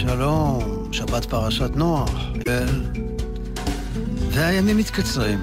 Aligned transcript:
שלום, 0.00 0.88
שבת 0.92 1.24
פרשת 1.24 1.76
נוח, 1.76 2.10
אל... 2.48 2.82
והימים 4.30 4.76
מתקצרים, 4.76 5.38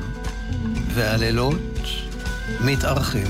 והלילות 0.93 1.55
מתארחים. 2.65 3.27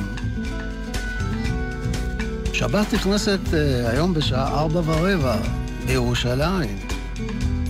שבת 2.54 2.94
נכנסת 2.94 3.40
uh, 3.46 3.90
היום 3.90 4.14
בשעה 4.14 4.60
ארבע 4.60 4.82
ורבע 4.86 5.38
בירושלים, 5.86 6.80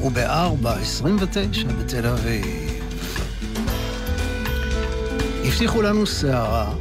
ובארבע 0.01 0.73
עשרים 0.73 1.17
ותשע 1.19 1.67
בתל 1.67 2.07
אביב. 2.07 2.45
הבטיחו 5.45 5.81
לנו 5.81 6.05
סערה, 6.05 6.73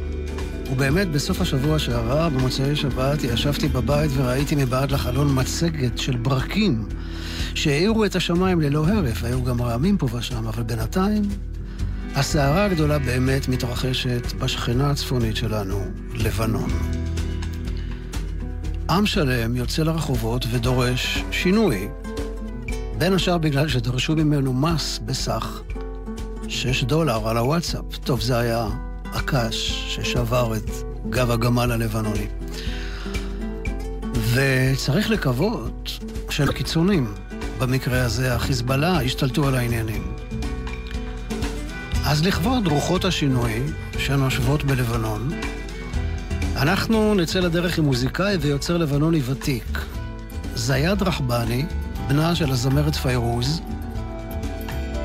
ובאמת 0.71 1.11
בסוף 1.11 1.41
השבוע 1.41 1.79
שעבר, 1.79 2.29
במוצאי 2.29 2.75
שבת, 2.75 3.23
ישבתי 3.23 3.67
בבית 3.67 4.11
וראיתי 4.15 4.55
מבעד 4.55 4.91
לחלון 4.91 5.39
מצגת 5.39 5.97
של 5.97 6.17
ברקים 6.17 6.85
שהאירו 7.55 8.05
את 8.05 8.15
השמיים 8.15 8.61
ללא 8.61 8.87
הרף, 8.87 9.23
היו 9.23 9.43
גם 9.43 9.61
רעמים 9.61 9.97
פה 9.97 10.07
ושם, 10.13 10.47
אבל 10.47 10.63
בינתיים 10.63 11.23
הסערה 12.15 12.65
הגדולה 12.65 12.99
באמת 12.99 13.47
מתרחשת 13.47 14.33
בשכנה 14.39 14.91
הצפונית 14.91 15.35
שלנו, 15.35 15.85
לבנון. 16.13 16.69
עם 18.89 19.05
שלם 19.05 19.55
יוצא 19.55 19.83
לרחובות 19.83 20.45
ודורש 20.51 21.23
שינוי, 21.31 21.87
בין 22.97 23.13
השאר 23.13 23.37
בגלל 23.37 23.67
שדרשו 23.67 24.15
ממנו 24.15 24.53
מס 24.53 24.99
בסך 25.05 25.61
6 26.47 26.83
דולר 26.83 27.27
על 27.27 27.37
הוואטסאפ. 27.37 27.97
טוב, 28.03 28.21
זה 28.21 28.37
היה 28.37 28.67
הקש 29.17 29.85
ששבר 29.87 30.55
את 30.55 30.69
גב 31.09 31.31
הגמל 31.31 31.71
הלבנוני. 31.71 32.27
וצריך 34.33 35.09
לקוות 35.09 35.91
של 36.29 36.51
קיצונים, 36.51 37.13
במקרה 37.59 38.03
הזה 38.03 38.35
החיזבאללה, 38.35 39.01
השתלטו 39.01 39.47
על 39.47 39.55
העניינים. 39.55 40.13
אז 42.05 42.25
לכבוד 42.25 42.67
רוחות 42.67 43.05
השינוי 43.05 43.63
שנושבות 43.97 44.63
בלבנון, 44.63 45.29
אנחנו 46.55 47.15
נצא 47.15 47.39
לדרך 47.39 47.77
עם 47.77 47.85
מוזיקאי 47.85 48.37
ויוצר 48.37 48.77
לבנוני 48.77 49.21
ותיק. 49.25 49.79
זיאד 50.55 51.03
רחבני, 51.03 51.65
בנה 52.07 52.35
של 52.35 52.51
הזמרת 52.51 52.95
פיירוז, 52.95 53.61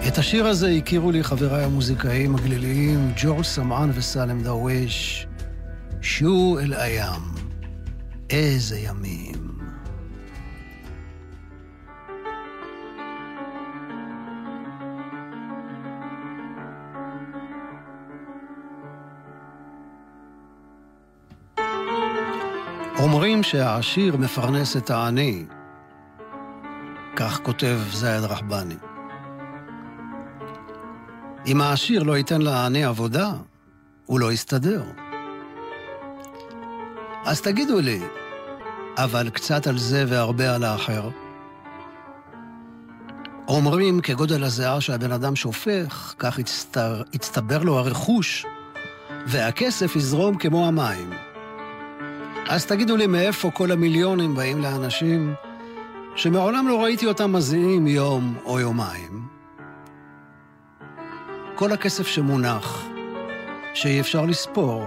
את 0.08 0.18
השיר 0.18 0.46
הזה 0.46 0.70
הכירו 0.70 1.10
לי 1.10 1.24
חבריי 1.24 1.64
המוזיקאים 1.64 2.34
הגליליים, 2.34 3.12
ג'ורג' 3.16 3.42
סמען 3.42 3.90
וסלם 3.94 4.42
דרוויש, 4.42 5.26
שו 6.00 6.58
אל 6.62 6.74
הים, 6.74 7.22
איזה 8.30 8.78
ימים. 8.78 9.52
אומרים 22.98 23.42
שהעשיר 23.42 24.16
מפרנס 24.16 24.76
את 24.76 24.90
העני, 24.90 25.44
כך 27.16 27.40
כותב 27.42 27.78
זייד 27.90 28.24
רחבני. 28.24 28.91
אם 31.46 31.60
העשיר 31.60 32.02
לא 32.02 32.16
ייתן 32.16 32.42
לעני 32.42 32.84
עבודה, 32.84 33.32
הוא 34.06 34.20
לא 34.20 34.32
יסתדר. 34.32 34.82
אז 37.24 37.40
תגידו 37.40 37.80
לי, 37.80 38.00
אבל 38.96 39.30
קצת 39.30 39.66
על 39.66 39.78
זה 39.78 40.04
והרבה 40.08 40.54
על 40.54 40.64
האחר. 40.64 41.08
אומרים 43.48 44.00
כגודל 44.00 44.44
הזיעה 44.44 44.80
שהבן 44.80 45.12
אדם 45.12 45.36
שופך, 45.36 46.14
כך 46.18 46.38
יצטר, 46.38 47.02
יצטבר 47.12 47.62
לו 47.62 47.78
הרכוש, 47.78 48.46
והכסף 49.26 49.96
יזרום 49.96 50.36
כמו 50.36 50.66
המים. 50.66 51.10
אז 52.48 52.66
תגידו 52.66 52.96
לי 52.96 53.06
מאיפה 53.06 53.50
כל 53.50 53.70
המיליונים 53.70 54.34
באים 54.34 54.62
לאנשים 54.62 55.34
שמעולם 56.16 56.68
לא 56.68 56.82
ראיתי 56.82 57.06
אותם 57.06 57.32
מזיעים 57.32 57.86
יום 57.86 58.34
או 58.44 58.60
יומיים. 58.60 59.31
כל 61.54 61.72
הכסף 61.72 62.06
שמונח, 62.06 62.84
שאי 63.74 64.00
אפשר 64.00 64.26
לספור, 64.26 64.84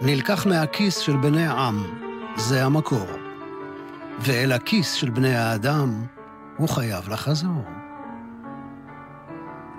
נלקח 0.00 0.46
מהכיס 0.46 0.98
של 0.98 1.16
בני 1.16 1.46
העם, 1.46 1.84
זה 2.36 2.64
המקור. 2.64 3.06
ואל 4.20 4.52
הכיס 4.52 4.92
של 4.92 5.10
בני 5.10 5.36
האדם 5.36 6.04
הוא 6.56 6.68
חייב 6.68 7.08
לחזור. 7.08 7.64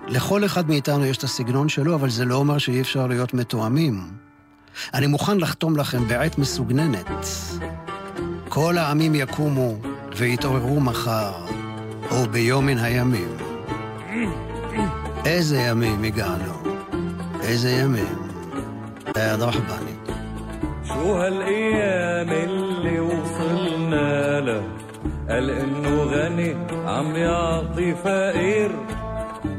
לכל 0.08 0.46
אחד 0.46 0.70
מאיתנו 0.70 1.06
יש 1.06 1.18
את 1.18 1.24
הסגנון 1.24 1.70
שלו, 1.70 1.96
אבל 1.96 2.10
זה 2.10 2.26
לא 2.26 2.36
אומר 2.36 2.58
שאי 2.58 2.82
אפשר 2.82 3.08
להיות 3.08 3.34
מתואמים. 3.34 4.12
אני 4.94 5.08
מוכן 5.08 5.38
לחתום 5.38 5.78
לכם 5.78 6.08
בעת 6.08 6.38
מסוגננת. 6.38 7.10
כל 8.50 8.78
העמים 8.78 9.16
יקומו 9.16 9.76
ויתעוררו 10.18 10.80
מחר, 10.80 11.46
או 12.12 12.28
ביום 12.32 12.66
מן 12.66 12.78
הימים. 12.78 13.38
איזה 15.27 15.59
ימים 15.61 16.05
הגענו, 16.05 16.55
איזה 17.43 17.71
يمين 17.71 18.17
يا 19.17 19.37
رحباني 19.37 19.95
شو 20.89 21.13
هالايام 21.15 22.31
اللي 22.49 23.01
وصلنا 23.01 24.41
له 24.41 24.63
قال 25.31 25.51
انه 25.51 26.03
غني 26.03 26.55
عم 26.87 27.17
يعطي 27.17 27.95
فقير 27.95 28.71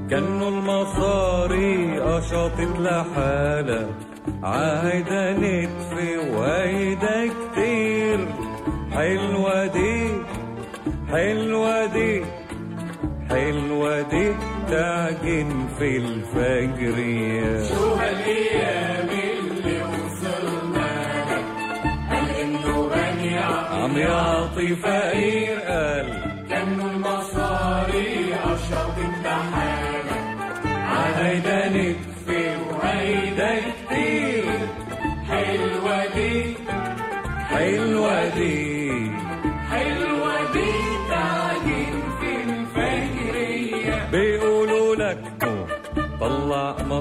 كانه 0.09 0.47
المصاري 0.47 1.99
قشطت 1.99 2.59
لحالها 2.79 3.85
عهيدا 4.43 5.33
نتفي 5.33 6.17
وهيدا 6.33 7.17
كتير 7.27 8.19
حلوة 8.93 9.65
دي 9.65 10.09
حلوة 11.11 11.85
دي 11.85 12.23
حلوة 13.30 14.00
دي 14.02 14.32
تعجن 14.70 15.68
في 15.78 15.96
الفجرية 15.96 17.62
شو 17.68 17.94
هالايام 17.94 19.08
اللي 19.08 19.82
وصلنا 19.82 20.90
لك. 21.30 21.44
قال 22.10 22.30
إنه 22.42 22.88
غني 22.88 23.38
عم 23.38 23.96
يعطي 23.98 24.76
فقير 24.76 25.58
قال 25.60 26.11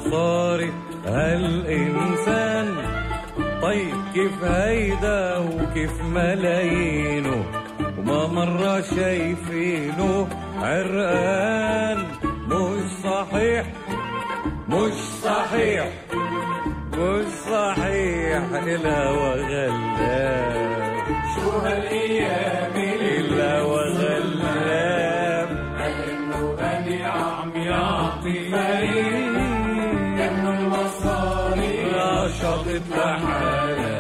مصاري 0.07 0.71
هالإنسان 1.06 2.75
طيب 3.62 3.95
كيف 4.13 4.44
هيدا 4.44 5.38
وكيف 5.38 6.01
ملايينه؟ 6.03 7.45
وما 7.98 8.27
مرة 8.27 8.81
شايفينه 8.81 10.27
عرقان. 10.62 11.98
مش 12.48 12.92
صحيح 13.03 13.65
مش 14.69 14.94
صحيح 15.24 15.88
مش 16.97 17.25
صحيح 17.51 18.44
الهوى 18.54 19.42
غلاب 19.42 20.92
شو 21.36 21.50
هالأيام 21.50 22.71
اللي 22.75 23.18
الهوى 23.19 23.83
غلاب 23.83 25.47
قال 25.80 26.09
انه 26.09 26.51
غني 26.59 27.04
عم 27.04 27.51
تطلع 32.71 33.18
معايا 33.18 33.95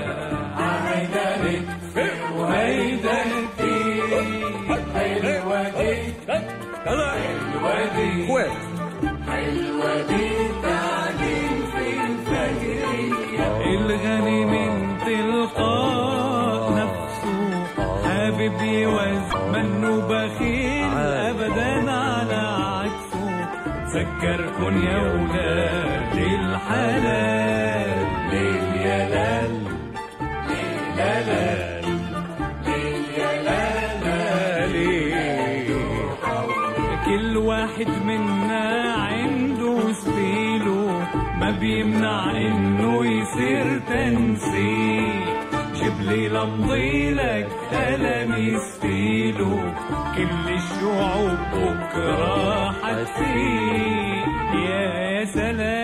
عهيدانك 0.57 1.67
وهيدانك 2.37 3.59
حلوة 4.95 5.63
دي 5.63 5.95
حلوة 6.85 7.85
دي 7.95 8.09
حلوة 9.29 9.93
دي 10.09 10.29
تعليم 10.63 11.55
في 11.73 11.85
الفجرية 12.07 13.47
الغني 13.75 14.45
من 14.45 14.71
تلقاء 15.05 16.61
نفسه 16.73 17.39
حابب 18.03 18.61
يوزن 18.61 19.51
منه 19.53 19.93
بخيل 20.07 20.97
أبدا 20.97 21.91
على 21.91 22.41
عكسه. 22.83 23.25
تذكركن 23.93 24.75
يا 24.83 24.97
ولاد 25.13 26.15
الحلال. 26.17 27.99
ليه 28.31 28.60
واحد 37.45 37.87
منا 38.05 38.93
عنده 38.93 39.93
ستيله 39.93 41.07
ما 41.39 41.51
بيمنع 41.51 42.31
إنه 42.31 43.05
يصير 43.05 43.79
تنسيق. 43.79 45.41
جيب 45.75 46.01
لي 46.01 46.29
لمضيلك 46.29 47.47
قلم 47.71 48.59
ستيله 48.59 49.73
كل 50.15 50.53
الشعوب 50.53 51.39
بكرة 51.53 52.71
حتفيق 52.71 54.25
يا 54.69 55.25
سلام. 55.25 55.80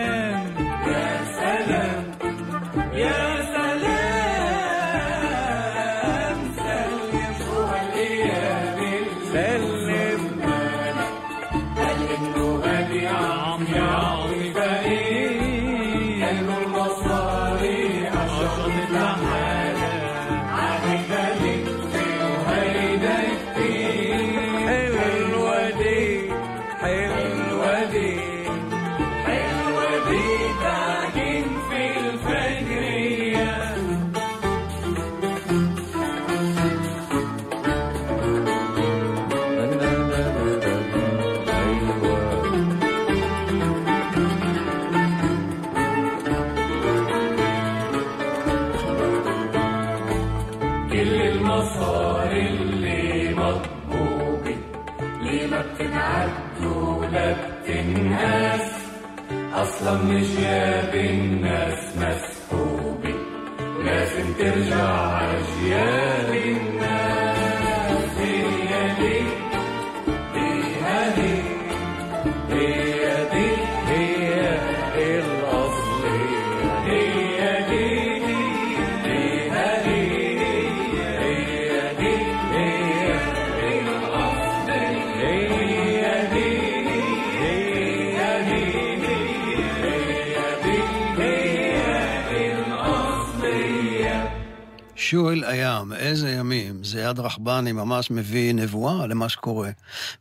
זיאד 97.47 97.55
רחבני 97.55 97.71
ממש 97.71 98.11
מביא 98.11 98.53
נבואה 98.53 99.07
למה 99.07 99.29
שקורה 99.29 99.69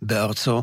בארצו. 0.03 0.63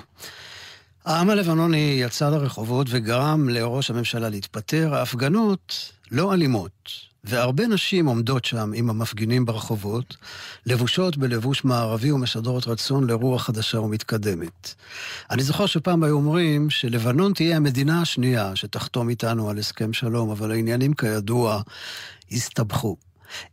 העם 1.06 1.30
הלבנוני 1.30 1.98
יצא 2.02 2.30
לרחובות 2.30 2.88
וגרם 2.90 3.50
לראש 3.50 3.90
הממשלה 3.90 4.30
להתפטר. 4.30 4.96
ההפגנות 4.96 5.92
לא 6.12 6.34
אלימות, 6.34 6.90
והרבה 7.24 7.68
נשים 7.68 8.06
עומדות 8.06 8.46
שם 8.46 8.72
עם 8.76 8.90
המפגינים 8.90 9.46
ברחובות, 9.46 10.18
לבושות 10.66 11.18
בלבוש 11.18 11.66
מערבי 11.66 12.12
ומשדרות 12.12 12.68
רצון 12.68 13.08
לרוח 13.08 13.44
חדשה 13.44 13.80
ומתקדמת. 13.80 14.74
אני 15.32 15.44
זוכר 15.44 15.66
שפעם 15.66 16.04
היו 16.04 16.16
אומרים 16.16 16.70
שלבנון 16.70 17.34
תהיה 17.34 17.56
המדינה 17.56 18.02
השנייה 18.02 18.56
שתחתום 18.56 19.10
איתנו 19.10 19.50
על 19.50 19.58
הסכם 19.58 19.94
שלום, 19.94 20.30
אבל 20.30 20.52
העניינים 20.52 20.94
כידוע 20.94 21.62
הסתבכו. 22.32 22.98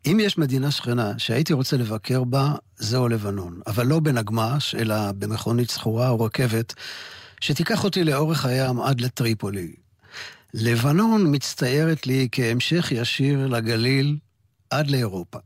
אם 0.06 0.18
יש 0.20 0.38
מדינה 0.38 0.70
שכנה 0.70 1.12
שהייתי 1.18 1.52
רוצה 1.52 1.76
לבקר 1.76 2.24
בה, 2.24 2.54
זהו 2.76 3.08
לבנון. 3.08 3.60
אבל 3.66 3.86
לא 3.86 4.00
בנגמ"ש, 4.00 4.74
אלא 4.74 5.12
במכונית 5.12 5.70
שכורה 5.70 6.08
או 6.08 6.20
רכבת, 6.20 6.74
שתיקח 7.40 7.84
אותי 7.84 8.04
לאורך 8.04 8.44
הים 8.44 8.80
עד 8.80 9.00
לטריפולי. 9.00 9.72
לבנון 10.54 11.34
מצטיירת 11.34 12.06
לי 12.06 12.28
כהמשך 12.32 12.92
ישיר 12.92 13.46
לגליל 13.46 14.16
עד 14.70 14.90
לאירופה. 14.90 15.38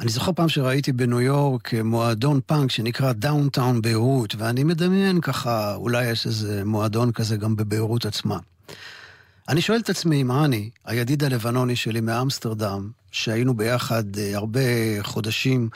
אני 0.00 0.08
זוכר 0.08 0.32
פעם 0.32 0.48
שראיתי 0.48 0.92
בניו 0.92 1.20
יורק 1.20 1.74
מועדון 1.74 2.40
פאנק 2.46 2.70
שנקרא 2.70 3.12
Downtown 3.12 3.82
Beirut, 3.82 4.34
ואני 4.38 4.64
מדמיין 4.64 5.20
ככה, 5.20 5.74
אולי 5.74 6.10
יש 6.10 6.26
איזה 6.26 6.64
מועדון 6.64 7.12
כזה 7.12 7.36
גם 7.36 7.56
בביירות 7.56 8.06
עצמה. 8.06 8.38
אני 9.48 9.60
שואל 9.60 9.80
את 9.80 9.90
עצמי, 9.90 10.22
מה 10.22 10.44
אני, 10.44 10.70
הידיד 10.84 11.24
הלבנוני 11.24 11.76
שלי 11.76 12.00
מאמסטרדם, 12.00 12.90
שהיינו 13.12 13.54
ביחד 13.54 14.18
אה, 14.18 14.36
הרבה 14.36 14.60
חודשים, 15.02 15.68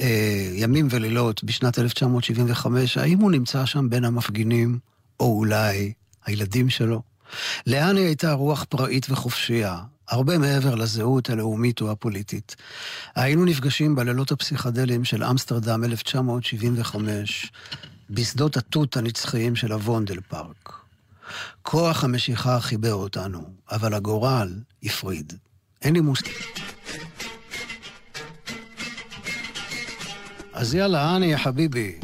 אה, 0.00 0.50
ימים 0.54 0.88
ולילות, 0.90 1.44
בשנת 1.44 1.78
1975, 1.78 2.98
האם 2.98 3.18
הוא 3.18 3.30
נמצא 3.30 3.66
שם 3.66 3.90
בין 3.90 4.04
המפגינים, 4.04 4.78
או 5.20 5.38
אולי 5.38 5.92
הילדים 6.24 6.70
שלו? 6.70 7.02
לאן 7.66 7.96
היא 7.96 8.06
הייתה 8.06 8.32
רוח 8.32 8.64
פראית 8.68 9.06
וחופשייה, 9.10 9.78
הרבה 10.08 10.38
מעבר 10.38 10.74
לזהות 10.74 11.30
הלאומית 11.30 11.80
או 11.80 11.90
הפוליטית. 11.90 12.56
היינו 13.14 13.44
נפגשים 13.44 13.94
בלילות 13.94 14.32
הפסיכדליים 14.32 15.04
של 15.04 15.24
אמסטרדם 15.24 15.84
1975, 15.84 17.52
בשדות 18.10 18.56
התות 18.56 18.96
הנצחיים 18.96 19.56
של 19.56 19.72
הוונדל 19.72 20.20
פארק. 20.28 20.87
כוח 21.62 22.04
המשיכה 22.04 22.60
חיבר 22.60 22.94
אותנו, 22.94 23.50
אבל 23.70 23.94
הגורל 23.94 24.54
הפריד. 24.82 25.32
אין 25.82 25.94
לי 25.94 26.00
מושג. 26.00 26.28
אז 30.52 30.74
יאללה, 30.74 31.16
אני 31.16 31.38
חביבי. 31.38 31.98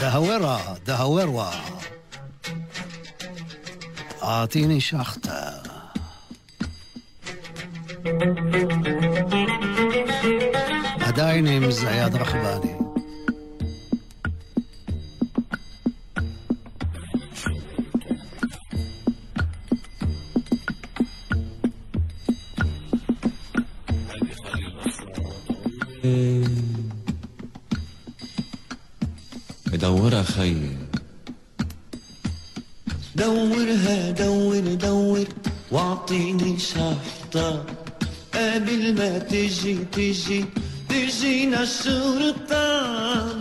דהוורה, 0.00 0.74
דהוורה. 0.84 1.60
אעתיני 4.22 4.80
שחטה. 4.80 5.50
עדיין 11.00 11.46
עם 11.46 11.70
זיאד 11.70 12.14
רחבני. 12.14 12.85
مدورة 29.72 30.22
خير. 30.22 30.76
دورها 33.16 34.10
دور 34.10 34.74
دور. 34.74 35.24
واعطيني 35.70 36.58
شحطة 36.58 37.64
قبل 38.34 38.94
ما 38.98 39.18
تجي 39.18 39.74
تجي 39.92 40.44
تجينا 40.88 41.62
الشرطة 41.62 42.66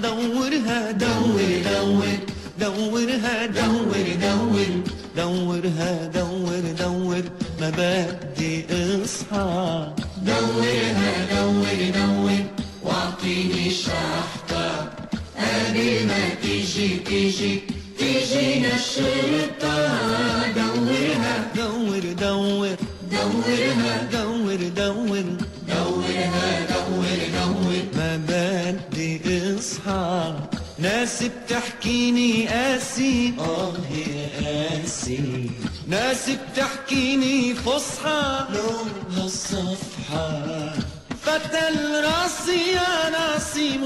دورها 0.02 0.92
دور 0.92 1.42
دور. 1.72 2.18
دورها 2.60 3.46
دور 3.46 3.96
دور. 4.22 4.70
دورها 5.18 6.08
دور 6.08 6.64
دور. 6.80 7.24
ما 7.62 7.70
بدي 7.70 8.66
اصحى 9.04 9.94
دورها 10.26 11.12
دور 11.36 11.92
دور. 11.98 12.45
ما 15.86 16.30
تيجي 16.42 16.90
تيجي 16.98 17.62
تيجينا 18.00 18.76
الشرطة 18.76 19.78
دورها. 20.56 21.36
دور 21.56 22.00
دور. 22.22 22.76
دورها. 23.12 24.08
دور 24.12 24.56
دور. 24.56 25.26
دورها. 25.68 26.66
دور 26.72 27.20
دور. 27.36 27.76
ما 27.96 28.12
بدي 28.28 29.22
اصحى 29.60 30.34
ناس 30.80 31.24
بتحكيني 31.24 32.48
قاسي. 32.48 33.34
آه 33.40 33.74
يا 33.92 34.28
قاسي. 34.42 35.50
ناس 35.88 36.30
بتحكيني 36.30 37.54
فصحى 37.54 38.35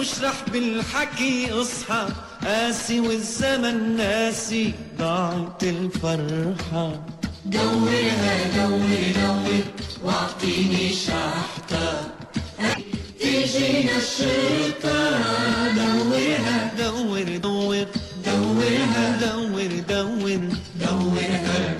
ناسي 0.09 0.17
مش 0.17 0.23
رح 0.23 0.43
بالحكي 0.53 1.51
اصحى 1.51 2.07
قاسي 2.43 2.99
والزمن 2.99 3.97
ناسي 3.97 4.73
ضاعت 4.99 5.63
الفرحة. 5.63 7.05
دورها 7.45 8.35
دور 8.57 8.89
دور 9.15 9.63
واعطيني 10.03 10.89
شحطة 10.93 12.11
تيجينا 13.19 13.97
الشرطة. 13.97 14.99
دورها 15.75 16.71
دور 16.79 17.37
دور. 17.37 17.85
دورها 18.25 19.19
دور 19.21 19.71
دور. 19.89 20.39
دورها 20.79 21.77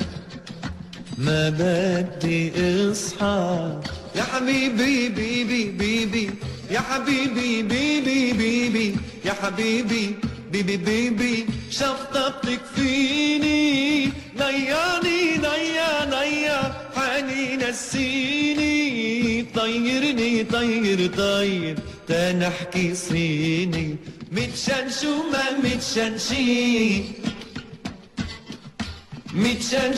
ما 1.17 1.49
بدي 1.49 2.51
اصحى 2.91 3.79
يا 4.15 4.23
حبيبي 4.23 5.09
بيبي 5.09 5.69
بيبي 5.71 6.29
يا 6.69 6.79
حبيبي 6.79 7.61
بيبي 7.61 8.31
بيبي 8.31 8.95
يا 9.25 9.33
حبيبي 9.33 10.15
بيبي 10.51 10.77
بيبي 10.77 11.45
شفطتك 11.71 12.59
فيني. 12.75 14.05
نياني 14.35 15.37
نيا 15.37 16.05
نيا. 16.05 16.73
حاني 16.95 17.55
نسيني. 17.55 19.41
طيرني 19.55 20.43
طير 20.43 21.07
طير. 21.07 21.79
تنحكي 22.07 22.95
صيني 22.95 23.95
متشان 24.31 24.91
شو 25.01 25.23
ما 25.31 25.45
متشان 25.63 26.17
شي. 26.17 27.01
متشان 29.33 29.95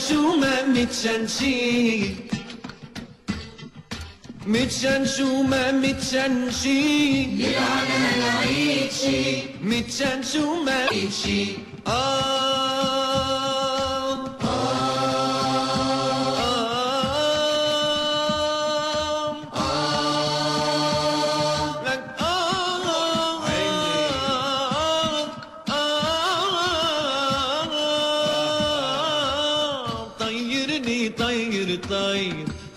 شي 8.91 9.43
متشان 9.63 10.23
شو 10.33 10.63
ما 10.65 10.87
عيد 10.93 11.11
شي 11.13 11.47
آه 11.87 13.10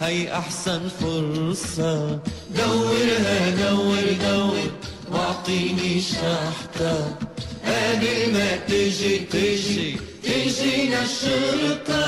هي 0.05 0.33
أحسن 0.33 0.83
فرصة. 1.01 2.19
دورها 2.57 3.39
دور 3.63 4.05
دور. 4.25 4.67
واعطيني 5.13 6.01
شحطة 6.01 6.97
قبل 7.67 8.33
ما 8.35 8.49
تجي 8.69 9.19
تجي 9.19 9.97
تجينا 10.23 11.01
الشرطة 11.03 12.05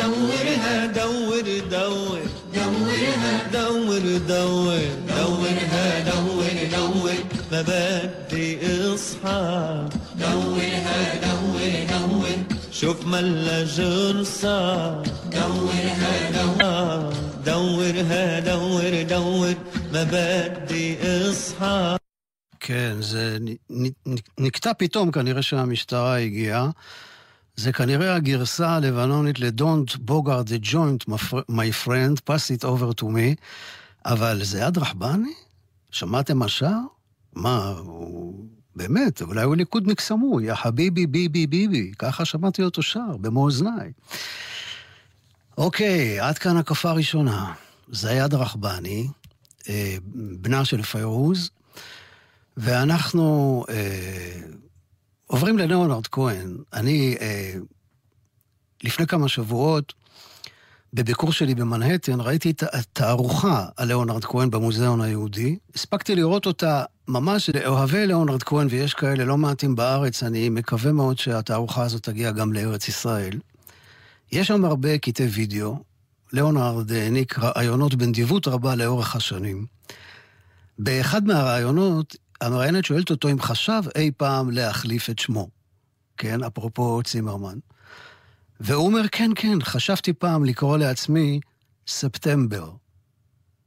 دورها 0.00 0.86
دور 0.86 1.46
دور. 1.70 2.20
دورها 2.54 3.34
دور 3.52 4.04
دور. 4.28 4.80
دورها 5.08 5.86
دور 6.10 6.56
دور. 6.74 7.18
ما 7.52 7.60
بدي 7.68 8.48
أصحى. 8.94 9.88
دورها 10.20 11.00
دور 11.24 11.60
دور. 11.92 12.28
شوف 12.72 13.06
ملا 13.06 13.64
جرصة 13.64 14.58
دورها 15.34 16.14
دور. 16.36 16.97
دورها 17.87 18.39
دور 18.39 19.03
دور 19.03 19.55
ما 19.93 20.03
بدي 20.03 20.97
اصحى 21.01 21.95
כן, 22.59 22.95
זה 22.99 23.37
נ- 23.41 23.85
נ- 24.07 24.15
נקטע 24.37 24.71
פתאום, 24.77 25.11
כנראה 25.11 25.41
שהמשטרה 25.41 26.17
הגיעה. 26.19 26.69
זה 27.55 27.71
כנראה 27.71 28.15
הגרסה 28.15 28.69
הלבנונית 28.69 29.39
ל-Don't 29.39 29.97
bogart 30.09 30.47
the 30.47 30.65
joint, 30.73 31.13
my 31.51 31.71
friend, 31.85 32.15
pass 32.29 32.57
it 32.57 32.63
over 32.63 33.01
to 33.01 33.03
me, 33.03 33.35
אבל 34.05 34.43
זה 34.43 34.65
עד 34.65 34.77
רחבני? 34.77 35.33
שמעתם 35.91 36.37
מה 36.37 36.47
שר? 36.47 36.79
מה, 37.35 37.73
הוא... 37.77 38.45
באמת, 38.75 39.21
אולי 39.21 39.43
הוא 39.43 39.55
ליכודניק 39.55 39.99
סמוי, 39.99 40.45
יא 40.45 40.55
חביבי 40.55 41.07
ביבי 41.07 41.47
ביבי, 41.47 41.91
ככה 41.99 42.25
שמעתי 42.25 42.63
אותו 42.63 42.81
שר, 42.81 43.17
במו 43.21 43.43
אוזניי. 43.43 43.91
אוקיי, 45.57 46.19
עד 46.19 46.37
כאן 46.37 46.57
הקפה 46.57 46.91
ראשונה. 46.91 47.53
זיאד 47.92 48.34
רחבני, 48.34 49.08
אה, 49.68 49.96
בנה 50.40 50.64
של 50.64 50.82
פיירוז, 50.82 51.50
ואנחנו 52.56 53.64
אה, 53.68 54.40
עוברים 55.26 55.58
לליאונרד 55.58 56.06
כהן. 56.06 56.56
אני, 56.72 57.16
אה, 57.20 57.54
לפני 58.84 59.06
כמה 59.06 59.28
שבועות, 59.28 59.92
בביקור 60.92 61.32
שלי 61.32 61.54
במנהטן, 61.54 62.20
ראיתי 62.20 62.50
את 62.50 62.62
התערוכה 62.72 63.66
על 63.76 63.88
ליאונרד 63.88 64.24
כהן 64.24 64.50
במוזיאון 64.50 65.00
היהודי. 65.00 65.58
הספקתי 65.74 66.14
לראות 66.14 66.46
אותה 66.46 66.84
ממש 67.08 67.50
לאוהבי 67.50 68.06
ליאונרד 68.06 68.42
כהן, 68.42 68.66
ויש 68.70 68.94
כאלה 68.94 69.24
לא 69.24 69.36
מעטים 69.36 69.76
בארץ, 69.76 70.22
אני 70.22 70.48
מקווה 70.48 70.92
מאוד 70.92 71.18
שהתערוכה 71.18 71.82
הזאת 71.82 72.02
תגיע 72.02 72.30
גם 72.30 72.52
לארץ 72.52 72.88
ישראל. 72.88 73.38
יש 74.32 74.46
שם 74.46 74.64
הרבה 74.64 74.98
קטעי 74.98 75.26
וידאו. 75.26 75.87
ליאונרד 76.32 76.92
העניק 76.92 77.38
רעיונות 77.38 77.94
בנדיבות 77.94 78.48
רבה 78.48 78.74
לאורך 78.74 79.16
השנים. 79.16 79.66
באחד 80.78 81.26
מהרעיונות, 81.26 82.16
המראיינת 82.40 82.84
שואלת 82.84 83.10
אותו 83.10 83.28
אם 83.28 83.40
חשב 83.40 83.82
אי 83.96 84.10
פעם 84.16 84.50
להחליף 84.50 85.10
את 85.10 85.18
שמו. 85.18 85.48
כן, 86.16 86.44
אפרופו 86.44 87.02
צימרמן. 87.02 87.58
והוא 88.60 88.86
אומר, 88.86 89.08
כן, 89.12 89.30
כן, 89.36 89.58
חשבתי 89.62 90.12
פעם 90.12 90.44
לקרוא 90.44 90.78
לעצמי 90.78 91.40
ספטמבר. 91.86 92.72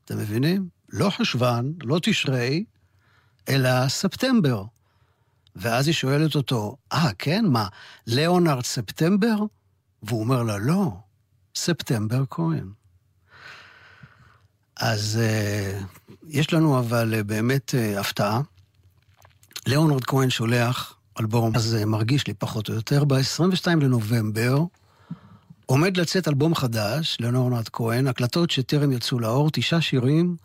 אתם 0.06 0.18
מבינים? 0.18 0.68
לא 0.90 1.10
חשוון, 1.10 1.74
לא 1.84 2.00
תשרי, 2.02 2.64
אלא 3.50 3.88
ספטמבר. 3.88 4.64
ואז 5.56 5.88
היא 5.88 5.94
שואלת 5.94 6.36
אותו, 6.36 6.76
אה, 6.94 7.10
ah, 7.10 7.14
כן, 7.20 7.46
מה, 7.46 7.68
ליאונרד 8.08 8.66
ספטמבר? 8.66 9.36
והוא 10.04 10.20
אומר 10.22 10.44
לה, 10.44 10.58
לא, 10.58 10.92
ספטמבר 11.56 12.24
כהן. 12.30 12.68
אז 14.80 15.20
uh, 15.22 15.84
יש 16.28 16.54
לנו 16.54 16.80
אבל 16.80 17.14
uh, 17.20 17.24
באמת 17.24 17.74
uh, 17.76 18.00
הפתעה. 18.00 18.42
ליאונרד 19.68 20.04
כהן 20.04 20.30
שולח 20.30 20.96
אלבום, 21.20 21.56
אז 21.56 21.78
uh, 21.82 21.86
מרגיש 21.86 22.28
לי 22.28 22.34
פחות 22.34 22.70
או 22.70 22.74
יותר, 22.74 23.04
ב-22 23.04 23.68
לנובמבר 23.82 24.64
עומד 25.66 25.98
לצאת 25.98 26.28
אלבום 26.28 26.56
חדש, 26.56 27.18
ליאונרד 27.20 27.70
כהן, 27.70 28.08
הקלטות 28.08 28.52
שטרם 28.52 28.92
יצאו 28.92 29.20
לאור, 29.20 29.50
תשעה 29.54 29.82
שירים 29.82 30.36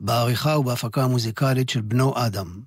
בעריכה 0.00 0.58
ובהפקה 0.58 1.04
המוזיקלית 1.04 1.68
של 1.68 1.80
בנו 1.80 2.14
אדם. 2.16 2.60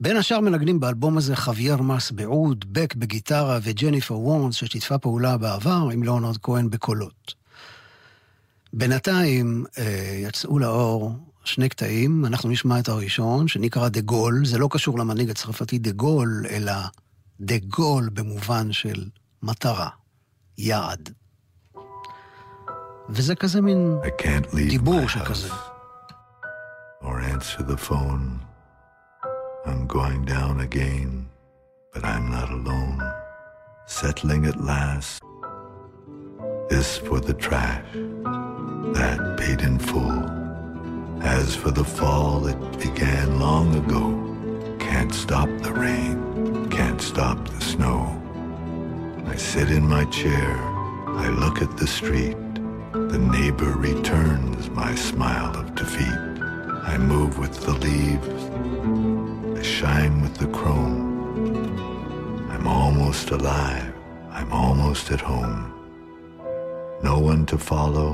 בין 0.00 0.16
השאר 0.16 0.40
מנגנים 0.40 0.80
באלבום 0.80 1.18
הזה 1.18 1.36
חוויאר 1.36 1.82
מס 1.82 2.10
בעוד, 2.10 2.64
בק 2.72 2.94
בגיטרה 2.94 3.58
וג'ניפר 3.62 4.18
וורנס 4.18 4.54
ששיתפה 4.54 4.98
פעולה 4.98 5.36
בעבר 5.36 5.88
עם 5.92 6.02
ליאונרד 6.02 6.36
כהן 6.42 6.70
בקולות. 6.70 7.34
בינתיים 8.72 9.64
אה, 9.78 10.18
יצאו 10.22 10.58
לאור 10.58 11.12
שני 11.44 11.68
קטעים, 11.68 12.26
אנחנו 12.26 12.48
נשמע 12.48 12.78
את 12.78 12.88
הראשון, 12.88 13.48
שנקרא 13.48 13.88
The 13.88 14.00
Goal, 14.00 14.46
זה 14.46 14.58
לא 14.58 14.68
קשור 14.70 14.98
למנהיג 14.98 15.30
הצרפתי 15.30 15.78
דה 15.78 15.90
גול, 15.90 16.46
אלא 16.50 16.72
The 17.40 17.58
Goal 17.58 18.08
במובן 18.12 18.72
של 18.72 19.04
מטרה, 19.42 19.88
יעד. 20.58 21.10
וזה 23.08 23.34
כזה 23.34 23.60
מין 23.60 23.98
דיבור 24.68 25.08
שכזה. 25.08 25.48
or 27.00 27.20
answer 27.20 27.62
the 27.62 27.76
phone. 27.76 28.47
I'm 29.68 29.86
going 29.86 30.24
down 30.24 30.60
again, 30.60 31.28
but 31.92 32.02
I'm 32.02 32.30
not 32.30 32.50
alone. 32.50 33.02
Settling 33.86 34.46
at 34.46 34.58
last. 34.64 35.20
This 36.70 36.96
for 36.96 37.20
the 37.20 37.34
trash, 37.34 37.84
that 37.92 39.36
paid 39.38 39.60
in 39.60 39.78
full. 39.78 40.24
As 41.22 41.54
for 41.54 41.70
the 41.70 41.84
fall 41.84 42.40
that 42.40 42.78
began 42.78 43.38
long 43.38 43.76
ago, 43.76 44.06
can't 44.78 45.12
stop 45.12 45.50
the 45.58 45.72
rain, 45.72 46.70
can't 46.70 47.02
stop 47.02 47.46
the 47.46 47.60
snow. 47.60 48.00
I 49.26 49.36
sit 49.36 49.70
in 49.70 49.86
my 49.86 50.06
chair, 50.06 50.56
I 51.08 51.28
look 51.28 51.60
at 51.60 51.76
the 51.76 51.86
street. 51.86 52.38
The 52.92 53.18
neighbor 53.18 53.72
returns 53.72 54.70
my 54.70 54.94
smile 54.94 55.54
of 55.54 55.74
defeat. 55.74 56.20
I 56.88 56.96
move 56.96 57.38
with 57.38 57.60
the 57.66 57.72
leaves, 57.72 58.44
I 59.59 59.61
shine 59.61 60.15
with 60.23 60.35
the 60.37 60.47
chrome. 60.57 61.01
I'm 62.53 62.67
almost 62.67 63.31
alive, 63.31 63.93
I'm 64.37 64.51
almost 64.51 65.11
at 65.11 65.21
home. 65.21 65.61
No 67.09 67.15
one 67.19 67.45
to 67.51 67.57
follow, 67.57 68.11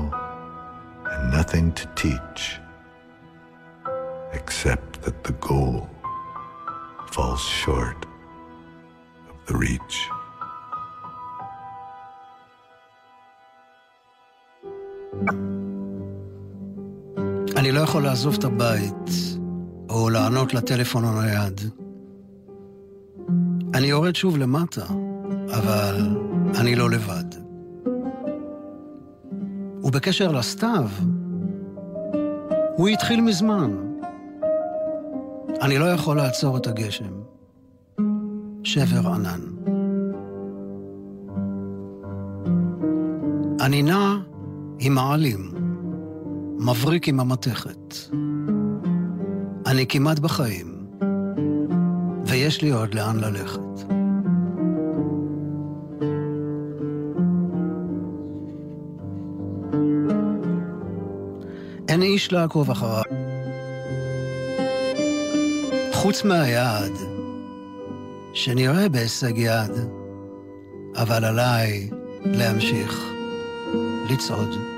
and 1.10 1.22
nothing 1.38 1.66
to 1.72 1.84
teach, 2.04 2.42
except 4.32 5.02
that 5.02 5.16
the 5.24 5.34
goal 5.48 5.88
falls 7.14 7.44
short 7.62 8.00
of 9.30 9.36
the 9.46 9.56
reach. 9.56 9.96
אני 17.56 17.72
לא 17.72 17.80
יכול 17.80 18.02
לעזוב 18.02 18.34
את 18.38 18.44
הבית, 18.44 19.10
או 19.89 20.09
לענות 20.09 20.53
לטלפון 20.53 21.05
הנייד. 21.05 21.61
אני 23.73 23.87
יורד 23.87 24.15
שוב 24.15 24.37
למטה, 24.37 24.85
אבל 25.53 25.95
אני 26.59 26.75
לא 26.75 26.89
לבד. 26.89 27.25
ובקשר 29.83 30.31
לסתיו, 30.31 30.89
הוא 32.75 32.87
התחיל 32.87 33.21
מזמן. 33.21 33.71
אני 35.61 35.77
לא 35.77 35.85
יכול 35.85 36.17
לעצור 36.17 36.57
את 36.57 36.67
הגשם. 36.67 37.25
שבר 38.65 39.07
ענן. 39.07 39.39
אני 43.61 43.83
נע 43.83 44.15
עם 44.79 44.97
העלים, 44.97 45.51
מבריק 46.59 47.07
עם 47.07 47.19
המתכת. 47.19 47.93
אני 49.75 49.87
כמעט 49.87 50.19
בחיים, 50.19 50.87
ויש 52.25 52.61
לי 52.61 52.69
עוד 52.69 52.93
לאן 52.93 53.19
ללכת. 53.19 53.59
אין 61.89 62.01
איש 62.01 62.31
לעקוב 62.31 62.71
אחריו. 62.71 63.03
חוץ 65.93 66.23
מהיעד, 66.23 66.93
שנראה 68.33 68.89
בהישג 68.89 69.37
יד, 69.37 69.71
אבל 70.95 71.25
עליי 71.25 71.89
להמשיך 72.25 73.03
לצעוד. 74.09 74.74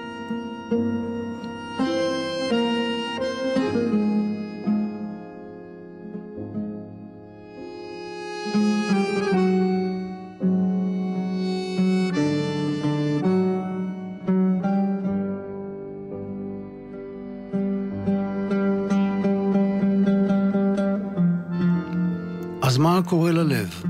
מה 22.97 23.03
קורה 23.03 23.31
ללב? 23.31 23.83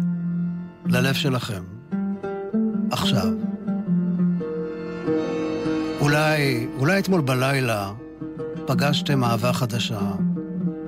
ללב 0.85 1.13
שלכם. 1.13 1.63
עכשיו. 2.91 3.27
אולי, 5.99 6.67
אולי 6.77 6.99
אתמול 6.99 7.21
בלילה 7.21 7.91
פגשתם 8.65 9.23
אהבה 9.23 9.53
חדשה, 9.53 10.11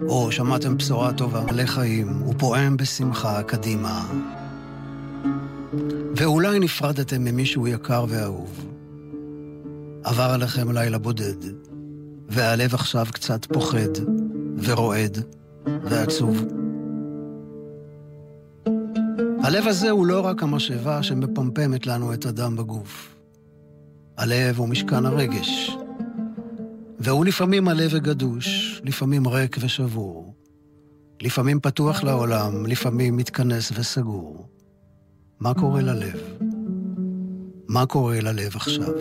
או 0.07 0.31
שמעתם 0.31 0.77
בשורה 0.77 1.13
טובה 1.13 1.43
מלא 1.51 1.65
חיים, 1.65 2.07
הוא 2.07 2.33
פועם 2.37 2.77
בשמחה 2.77 3.43
קדימה. 3.43 4.05
ואולי 6.15 6.59
נפרדתם 6.59 7.23
ממישהו 7.23 7.67
יקר 7.67 8.05
ואהוב. 8.09 8.65
עבר 10.03 10.31
עליכם 10.31 10.71
לילה 10.71 10.97
בודד, 10.97 11.37
והלב 12.29 12.73
עכשיו 12.73 13.07
קצת 13.11 13.45
פוחד, 13.45 13.91
ורועד, 14.63 15.23
ועצוב. 15.83 16.58
הלב 19.49 19.67
הזה 19.67 19.89
הוא 19.89 20.05
לא 20.05 20.25
רק 20.25 20.43
המשאבה 20.43 21.03
שמפמפמת 21.03 21.87
לנו 21.87 22.13
את 22.13 22.25
הדם 22.25 22.55
בגוף. 22.55 23.15
הלב 24.17 24.57
הוא 24.57 24.69
משכן 24.69 25.05
הרגש, 25.05 25.77
והוא 26.99 27.25
לפעמים 27.25 27.65
מלא 27.65 27.83
וגדוש, 27.91 28.81
לפעמים 28.85 29.27
ריק 29.27 29.57
ושבור, 29.59 30.33
לפעמים 31.21 31.59
פתוח 31.59 32.03
לעולם, 32.03 32.65
לפעמים 32.65 33.17
מתכנס 33.17 33.71
וסגור. 33.75 34.47
מה 35.39 35.53
קורה 35.53 35.81
ללב? 35.81 36.21
מה 37.67 37.85
קורה 37.85 38.21
ללב 38.21 38.55
עכשיו? 38.55 38.93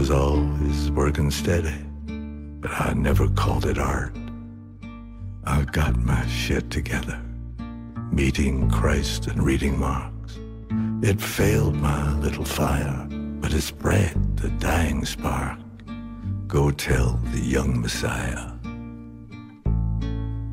Was 0.00 0.10
always 0.10 0.90
working 0.92 1.30
steady, 1.30 1.76
but 2.62 2.70
I 2.70 2.94
never 2.94 3.28
called 3.28 3.66
it 3.66 3.78
art. 3.78 4.16
I 5.44 5.60
got 5.64 5.94
my 5.94 6.26
shit 6.26 6.70
together, 6.70 7.20
meeting 8.10 8.70
Christ 8.70 9.26
and 9.26 9.42
reading 9.42 9.78
Marx. 9.78 10.38
It 11.02 11.20
failed 11.20 11.74
my 11.74 12.14
little 12.20 12.46
fire, 12.46 13.06
but 13.10 13.52
it 13.52 13.60
spread 13.60 14.38
the 14.38 14.48
dying 14.52 15.04
spark. 15.04 15.58
Go 16.46 16.70
tell 16.70 17.20
the 17.34 17.40
young 17.40 17.82
Messiah 17.82 18.52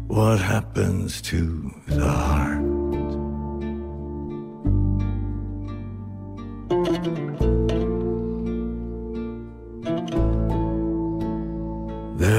what 0.08 0.40
happens 0.40 1.22
to 1.22 1.74
the 1.88 2.12
heart. 2.12 2.68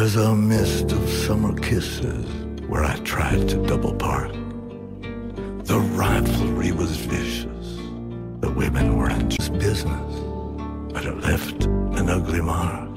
There's 0.09 0.27
a 0.27 0.35
mist 0.35 0.91
of 0.93 1.07
summer 1.07 1.55
kisses 1.61 2.25
where 2.67 2.83
I 2.83 2.97
tried 3.01 3.47
to 3.51 3.67
double 3.67 3.95
park. 3.95 4.33
The 5.67 5.79
rivalry 5.97 6.73
was 6.73 6.97
vicious. 6.97 7.77
The 8.41 8.51
women 8.57 8.97
weren't 8.97 9.29
just 9.29 9.53
business, 9.59 10.15
but 10.95 11.05
it 11.05 11.21
left 11.21 11.67
an 11.67 12.09
ugly 12.09 12.41
mark. 12.41 12.89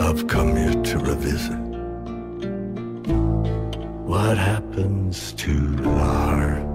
I've 0.00 0.26
come 0.28 0.56
here 0.56 0.82
to 0.82 0.98
revisit 0.98 1.58
what 4.06 4.38
happens 4.38 5.34
to 5.34 5.76
the 5.76 5.90
heart. 5.90 6.67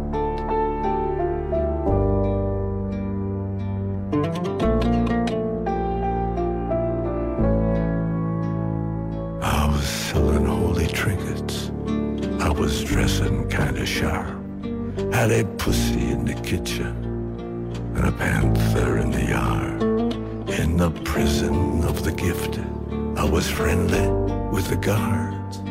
Friendly 23.63 24.09
with 24.51 24.67
the 24.67 24.75
guards, 24.75 25.61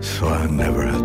so 0.00 0.26
I 0.26 0.46
never 0.46 0.86
had 0.86 1.01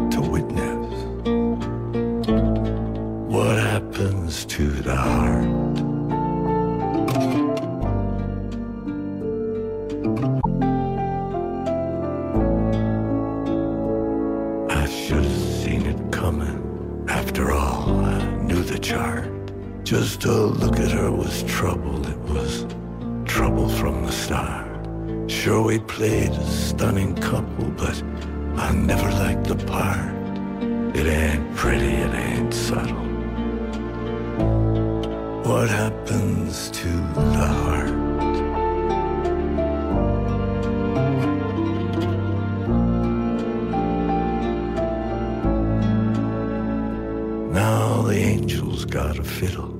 Now 47.57 48.03
the 48.03 48.13
angel's 48.13 48.85
got 48.85 49.17
a 49.17 49.23
fiddle, 49.23 49.73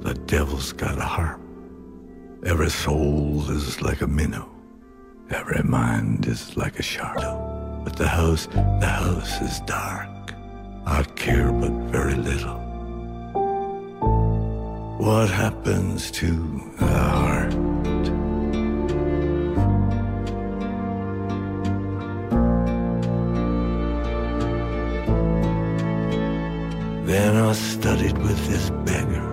the 0.00 0.14
devil's 0.26 0.72
got 0.72 0.98
a 0.98 1.04
harp. 1.16 1.40
Every 2.44 2.68
soul 2.68 3.48
is 3.48 3.80
like 3.80 4.00
a 4.00 4.08
minnow, 4.08 4.50
every 5.30 5.62
mind 5.62 6.26
is 6.26 6.56
like 6.56 6.80
a 6.80 6.82
shark. 6.82 7.20
But 7.84 7.94
the 7.94 8.08
house, 8.08 8.46
the 8.80 8.88
house 8.88 9.40
is 9.40 9.60
dark. 9.60 10.34
I 10.84 11.04
care 11.14 11.52
but 11.52 11.70
very 11.92 12.16
little. 12.16 12.58
What 14.98 15.30
happens 15.30 16.10
to 16.10 16.72
the 16.76 16.86
heart? 16.86 17.69
Then 27.10 27.34
I 27.34 27.54
studied 27.54 28.16
with 28.18 28.38
this 28.46 28.70
beggar. 28.86 29.26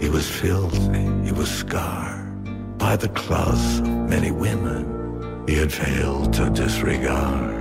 He 0.00 0.08
was 0.08 0.28
filthy, 0.28 1.04
he 1.24 1.30
was 1.30 1.48
scarred 1.48 2.78
by 2.78 2.96
the 2.96 3.10
claws 3.10 3.78
of 3.78 3.86
many 3.86 4.32
women 4.32 5.44
he 5.46 5.54
had 5.54 5.72
failed 5.72 6.32
to 6.32 6.50
disregard. 6.50 7.54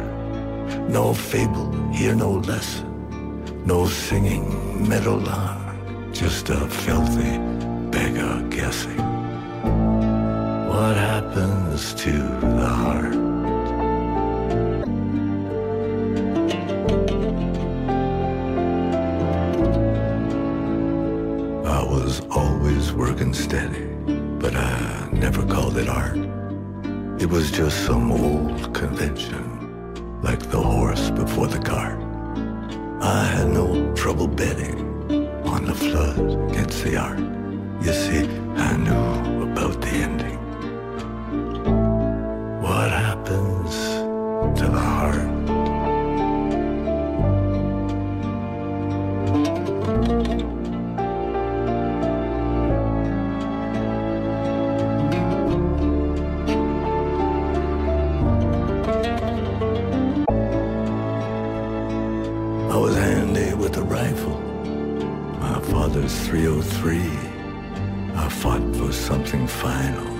No 0.89 1.13
fable, 1.13 1.71
here 1.91 2.15
no 2.15 2.31
lesson, 2.31 2.87
no 3.63 3.85
singing 3.85 4.89
meadowlark, 4.89 6.11
just 6.11 6.49
a 6.49 6.67
filthy 6.67 7.37
beggar 7.91 8.43
guessing. 8.49 8.97
What 10.73 10.97
happens 10.97 11.93
to 12.01 12.11
the 12.57 12.67
heart? 12.67 13.30
Never 25.31 25.47
called 25.47 25.77
it 25.77 25.87
art. 25.87 26.17
It 27.21 27.29
was 27.29 27.51
just 27.51 27.85
some 27.85 28.11
old 28.11 28.73
convention, 28.73 30.21
like 30.21 30.39
the 30.51 30.61
horse 30.61 31.09
before 31.09 31.47
the 31.47 31.59
cart. 31.59 31.97
I 33.01 33.23
had 33.23 33.47
no 33.47 33.95
trouble 33.95 34.27
betting 34.27 34.77
on 35.45 35.63
the 35.65 35.73
flood 35.73 36.19
against 36.51 36.83
the 36.83 36.97
art. 36.97 37.19
You 37.81 37.93
see, 37.93 38.40
I 62.73 62.77
was 62.77 62.95
handy 62.95 63.53
with 63.61 63.75
a 63.83 63.85
rifle. 63.99 64.39
My 65.45 65.59
father's 65.71 66.15
303. 66.27 66.99
I 68.23 68.29
fought 68.41 68.65
for 68.77 68.91
something 68.93 69.45
final. 69.63 70.11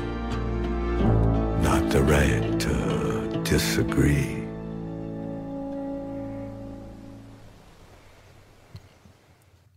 Not 1.68 1.84
the 1.94 2.02
right 2.16 2.46
to 2.66 2.74
disagree. 3.44 4.38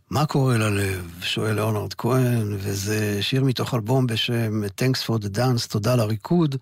מה 0.09 0.25
קורה 0.25 0.57
ללב? 0.57 1.11
שואל 1.21 1.55
ליאונרד 1.55 1.93
כהן, 1.93 2.53
וזה 2.53 3.23
שיר 3.23 3.43
מתוך 3.43 3.73
אלבום 3.73 4.07
בשם 4.07 4.63
Thanks 4.63 5.03
for 5.07 5.17
the 5.19 5.37
Dance, 5.37 5.67
תודה 5.69 5.95
לריקוד, 5.95 6.55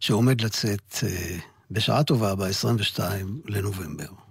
שעומד 0.00 0.40
לצאת 0.40 0.98
אה, 1.02 1.38
בשעה 1.70 2.02
טובה 2.04 2.34
ב-22 2.34 3.00
לנובמבר. 3.46 4.24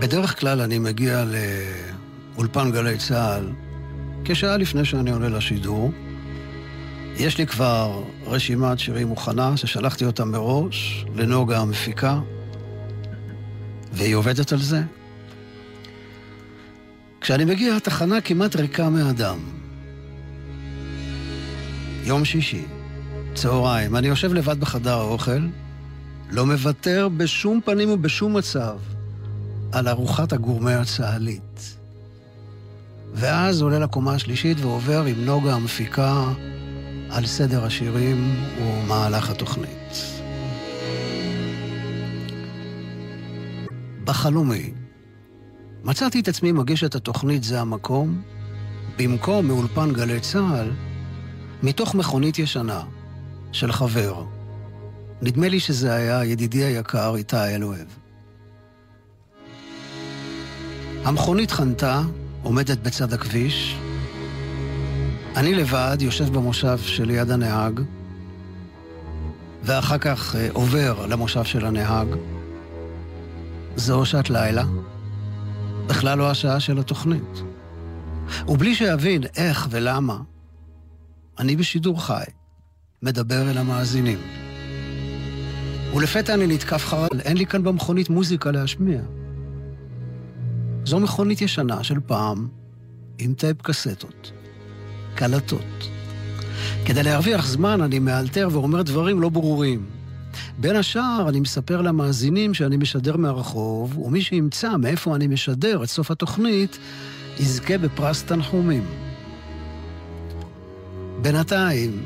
בדרך 0.00 0.40
כלל 0.40 0.60
אני 0.60 0.78
מגיע 0.78 1.24
לאולפן 2.34 2.70
גלי 2.72 2.98
צה"ל 2.98 3.52
כשעה 4.24 4.56
לפני 4.56 4.84
שאני 4.84 5.10
עולה 5.10 5.28
לשידור. 5.28 5.92
יש 7.16 7.38
לי 7.38 7.46
כבר 7.46 8.02
רשימת 8.26 8.78
שירים 8.78 9.08
מוכנה, 9.08 9.56
ששלחתי 9.56 10.04
אותה 10.04 10.24
מראש 10.24 11.06
לנוגה 11.14 11.58
המפיקה, 11.58 12.20
והיא 13.92 14.14
עובדת 14.14 14.52
על 14.52 14.58
זה. 14.58 14.82
כשאני 17.20 17.44
מגיע, 17.44 17.76
התחנה 17.76 18.20
כמעט 18.20 18.56
ריקה 18.56 18.88
מאדם. 18.88 19.38
יום 22.04 22.24
שישי, 22.24 22.64
צהריים, 23.34 23.96
אני 23.96 24.08
יושב 24.08 24.32
לבד 24.32 24.60
בחדר 24.60 24.98
האוכל, 24.98 25.40
לא 26.30 26.46
מוותר 26.46 27.08
בשום 27.16 27.60
פנים 27.64 27.90
ובשום 27.90 28.36
מצב 28.36 28.78
על 29.72 29.88
ארוחת 29.88 30.32
הגורמה 30.32 30.80
הצה"לית. 30.80 31.76
ואז 33.14 33.62
עולה 33.62 33.78
לקומה 33.78 34.14
השלישית 34.14 34.60
ועובר 34.60 35.04
עם 35.04 35.24
נוגה 35.24 35.54
המפיקה 35.54 36.24
על 37.10 37.26
סדר 37.26 37.64
השירים 37.64 38.34
ומהלך 38.62 39.30
התוכנית. 39.30 40.02
בחלומי 44.04 44.72
מצאתי 45.84 46.20
את 46.20 46.28
עצמי 46.28 46.52
מגיש 46.52 46.84
את 46.84 46.94
התוכנית 46.94 47.44
זה 47.44 47.60
המקום, 47.60 48.22
במקום 48.98 49.46
מאולפן 49.46 49.92
גלי 49.92 50.20
צה"ל, 50.20 50.70
מתוך 51.62 51.94
מכונית 51.94 52.38
ישנה 52.38 52.82
של 53.52 53.72
חבר. 53.72 54.24
נדמה 55.22 55.48
לי 55.48 55.60
שזה 55.60 55.94
היה 55.94 56.24
ידידי 56.24 56.64
היקר 56.64 57.16
איתי 57.16 57.36
אלוהב. 57.54 57.86
המכונית 61.04 61.50
חנתה, 61.50 62.02
עומדת 62.42 62.78
בצד 62.78 63.12
הכביש. 63.12 63.76
אני 65.36 65.54
לבד 65.54 65.96
יושב 66.00 66.32
במושב 66.32 66.78
שליד 66.78 67.30
הנהג, 67.30 67.80
ואחר 69.62 69.98
כך 69.98 70.36
אה, 70.36 70.48
עובר 70.52 71.06
למושב 71.06 71.44
של 71.44 71.66
הנהג. 71.66 72.08
זו 73.76 74.04
שעת 74.06 74.30
לילה, 74.30 74.64
בכלל 75.86 76.18
לא 76.18 76.30
השעה 76.30 76.60
של 76.60 76.78
התוכנית. 76.78 77.42
ובלי 78.48 78.74
שאבין 78.74 79.22
איך 79.36 79.66
ולמה, 79.70 80.18
אני 81.38 81.56
בשידור 81.56 82.06
חי, 82.06 82.24
מדבר 83.02 83.50
אל 83.50 83.58
המאזינים. 83.58 84.18
ולפתע 85.94 86.34
אני 86.34 86.46
נתקף 86.46 86.84
חרל, 86.84 87.20
אין 87.20 87.36
לי 87.36 87.46
כאן 87.46 87.62
במכונית 87.62 88.10
מוזיקה 88.10 88.50
להשמיע. 88.50 89.00
זו 90.88 91.00
מכונית 91.00 91.40
ישנה 91.42 91.84
של 91.84 92.00
פעם, 92.06 92.48
עם 93.18 93.34
טייפ 93.34 93.62
קסטות, 93.62 94.32
קלטות. 95.14 95.88
כדי 96.84 97.02
להרוויח 97.02 97.46
זמן 97.46 97.80
אני 97.82 97.98
מאלתר 97.98 98.48
ואומר 98.52 98.82
דברים 98.82 99.20
לא 99.20 99.28
ברורים. 99.28 99.86
בין 100.58 100.76
השאר 100.76 101.28
אני 101.28 101.40
מספר 101.40 101.82
למאזינים 101.82 102.54
שאני 102.54 102.76
משדר 102.76 103.16
מהרחוב, 103.16 103.98
ומי 103.98 104.20
שימצא 104.20 104.76
מאיפה 104.76 105.16
אני 105.16 105.26
משדר 105.26 105.82
עד 105.82 105.88
סוף 105.88 106.10
התוכנית, 106.10 106.78
יזכה 107.40 107.78
בפרס 107.78 108.22
תנחומים. 108.22 108.84
בינתיים, 111.22 112.02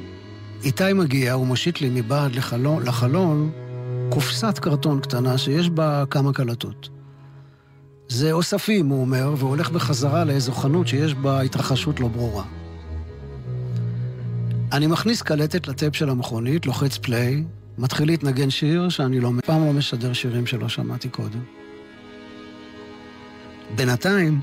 איתי 0.65 0.93
מגיע 0.93 1.37
ומושיט 1.37 1.81
לי 1.81 1.89
מבעד 1.95 2.35
לחלון, 2.35 2.83
לחלון 2.83 3.51
קופסת 4.11 4.59
קרטון 4.59 5.01
קטנה 5.01 5.39
שיש 5.39 5.71
בה 5.71 6.05
כמה 6.11 6.33
קלטות. 6.33 7.02
זה 8.13 8.33
אוספים, 8.33 8.89
הוא 8.89 9.01
אומר, 9.01 9.35
והולך 9.39 9.71
בחזרה 9.71 10.25
לאיזו 10.25 10.53
חנות 10.53 10.89
שיש 10.89 11.15
בה 11.15 11.41
התרחשות 11.41 12.01
לא 12.01 12.09
ברורה. 12.09 12.45
אני 14.73 14.87
מכניס 14.87 15.23
קלטת 15.23 15.69
לטייפ 15.69 15.97
של 15.97 16.11
המכונית, 16.11 16.67
לוחץ 16.67 16.99
פליי, 16.99 17.45
מתחיל 17.79 18.07
להתנגן 18.07 18.51
שיר 18.51 18.89
שאני 18.89 19.21
לא, 19.21 19.31
פעם 19.47 19.67
לא 19.67 19.73
משדר 19.73 20.13
שירים 20.13 20.47
שלא 20.47 20.69
שמעתי 20.69 21.09
קודם. 21.09 21.41
בינתיים, 23.77 24.41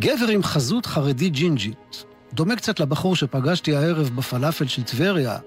גבר 0.00 0.28
עם 0.28 0.42
חזות 0.42 0.86
חרדי 0.86 1.30
ג'ינג'ית, 1.30 2.04
דומה 2.32 2.56
קצת 2.56 2.80
לבחור 2.80 3.16
שפגשתי 3.16 3.76
הערב 3.76 4.10
בפלאפל 4.14 4.66
של 4.66 4.82
טבריה, 4.82 5.38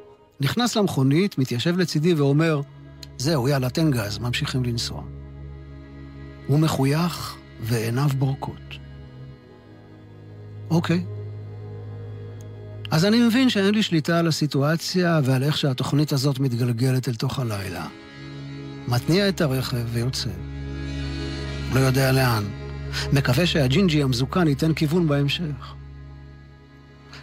נכנס 0.42 0.76
למכונית, 0.76 1.38
מתיישב 1.38 1.78
לצידי 1.78 2.13
ואומר, 2.13 2.62
זהו, 3.18 3.48
יאללה, 3.48 3.70
תן 3.70 3.92
גז, 3.92 4.18
ממשיכים 4.18 4.63
לנסוע. 4.63 5.04
הוא 6.47 6.60
מחוייך 6.60 7.36
ועיניו 7.62 8.10
בורקות. 8.17 8.77
אוקיי. 10.69 11.06
אז 12.91 13.06
אני 13.06 13.27
מבין 13.27 13.49
שאין 13.49 13.75
לי 13.75 13.84
שליטה 13.84 14.19
על 14.19 14.27
הסיטואציה 14.27 15.19
ועל 15.23 15.43
איך 15.43 15.58
שהתוכנית 15.58 16.12
הזאת 16.12 16.39
מתגלגלת 16.39 17.10
אל 17.10 17.15
תוך 17.15 17.39
הלילה. 17.39 17.88
מתניע 18.88 19.29
את 19.29 19.41
הרכב 19.41 19.86
ויוצא. 19.91 20.29
לא 21.73 21.79
יודע 21.79 22.12
לאן. 22.12 22.43
מקווה 23.13 23.45
שהג'ינג'י 23.45 24.03
המזוקן 24.03 24.47
ייתן 24.47 24.73
כיוון 24.73 25.08
בהמשך. 25.08 25.73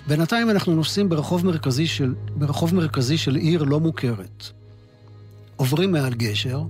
בינתיים 0.08 0.50
אנחנו 0.50 0.74
נוסעים 0.74 1.08
ברחוב 1.08 1.46
מרכזי 1.46 1.86
של, 1.86 2.14
ברחוב 2.34 2.74
מרכזי 2.74 3.18
של 3.18 3.36
עיר 3.36 3.62
לא 3.62 3.80
מוכרת. 3.80 4.44
עוברים 5.56 5.92
מעל 5.92 6.14
גשר. 6.14 6.62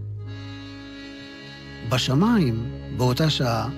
בשמיים, 1.91 2.65
באותה 2.97 3.31
שעה, 3.31 3.69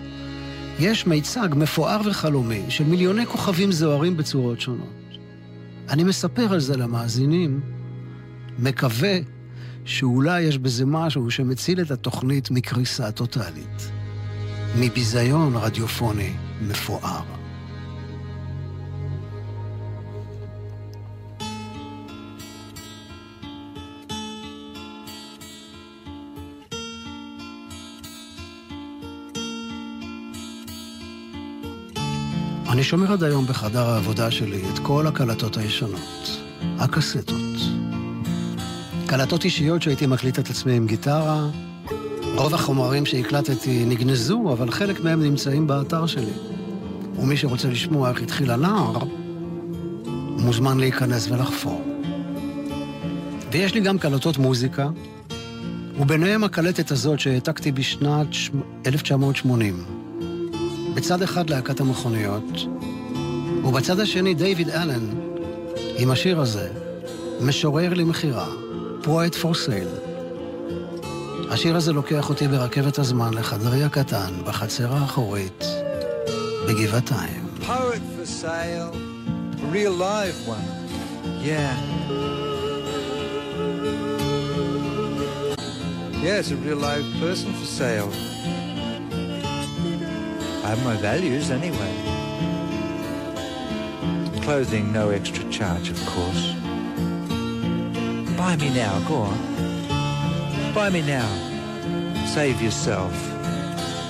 יש 0.79 1.07
מיצג 1.07 1.49
מפואר 1.57 2.01
וחלומי 2.05 2.63
של 2.69 2.85
מיליוני 2.85 3.27
כוכבים 3.27 3.73
זוהרים 3.73 4.17
בצורות 4.17 4.61
שונות. 4.61 5.19
אני 5.89 6.05
מספר 6.05 6.53
על 6.53 6.61
זה 6.61 6.77
למאזינים, 6.77 7.61
מקווה 8.59 9.19
שאולי 9.85 10.43
יש 10.43 10.59
בזה 10.59 10.87
משהו 10.87 11.31
שמציל 11.31 11.81
את 11.81 11.91
התוכנית 11.91 12.51
מקריסה 12.51 13.13
טוטאלית, 13.13 13.91
מביזיון 14.79 15.57
רדיופוני 15.57 16.33
מפואר. 16.63 17.42
אני 32.83 32.89
שומר 32.89 33.13
עד 33.13 33.25
היום 33.25 33.47
בחדר 33.47 33.89
העבודה 33.89 34.31
שלי 34.31 34.63
את 34.75 34.79
כל 34.79 35.07
הקלטות 35.07 35.57
הישנות, 35.57 36.31
הקסטות. 36.79 37.57
קלטות 39.07 39.45
אישיות 39.45 39.83
שהייתי 39.83 40.07
מקליט 40.07 40.39
את 40.39 40.51
עצמי 40.51 40.73
עם 40.73 40.87
גיטרה. 40.87 41.49
רוב 42.35 42.55
החומרים 42.55 43.07
שהקלטתי 43.07 43.85
נגנזו, 43.85 44.53
אבל 44.53 44.71
חלק 44.71 45.01
מהם 45.01 45.23
נמצאים 45.23 45.67
באתר 45.67 46.07
שלי. 46.07 46.33
ומי 47.19 47.37
שרוצה 47.37 47.69
לשמוע 47.69 48.11
איך 48.11 48.23
התחיל 48.23 48.51
הנער, 48.51 48.99
מוזמן 50.39 50.79
להיכנס 50.81 51.31
ולחפור. 51.31 51.83
ויש 53.53 53.75
לי 53.75 53.81
גם 53.81 53.99
קלטות 53.99 54.39
מוזיקה, 54.39 54.89
וביניהם 56.01 56.45
הקלטת 56.45 56.91
הזאת 56.91 57.21
שהעתקתי 57.21 57.73
בשנת 57.73 58.29
1980. 58.87 60.02
בצד 60.95 61.23
אחד 61.23 61.51
להקת 61.51 61.81
המכוניות, 61.81 62.53
ובצד 63.65 64.01
השני 64.01 64.35
דיוויד 64.35 64.71
אלן 64.71 65.07
עם 65.99 66.11
השיר 66.11 66.41
הזה, 66.41 66.69
משורר 67.41 67.95
למכירה, 67.95 68.49
פרויט 69.03 69.35
פור 69.35 69.55
סייל. 69.55 69.89
השיר 71.51 71.77
הזה 71.77 71.93
לוקח 71.93 72.29
אותי 72.29 72.49
ברכבת 72.49 72.99
הזמן 72.99 73.35
לחדרי 73.35 73.85
הקטן, 73.85 74.33
בחצר 74.45 74.93
האחורית, 74.93 75.65
בגבעתיים. 76.69 77.43
Poet 77.61 78.03
for 78.17 78.27
sale, 78.27 78.93
real 79.73 79.95
live 80.09 80.39
one. 80.57 80.69
Yeah. 81.45 81.75
Yeah, 86.25 86.41
it's 86.41 86.51
a 86.51 86.57
real 86.57 86.81
live 86.89 87.07
person 87.21 87.53
for 87.59 87.67
sale. 87.81 88.32
I 90.65 90.69
have 90.69 90.85
my 90.85 90.97
values 90.97 91.51
anyway. 91.51 91.95
Clothing, 94.43 94.93
no 94.93 95.11
extra 95.11 95.49
charge, 95.51 95.91
of 95.91 95.99
course. 96.07 96.53
Buy 98.37 98.57
me 98.57 98.71
now, 98.75 99.01
go 99.09 99.17
on. 99.17 99.39
Buy 100.73 100.91
me 100.91 101.03
now. 101.03 101.29
Save 102.27 102.63
yourself. 102.63 103.13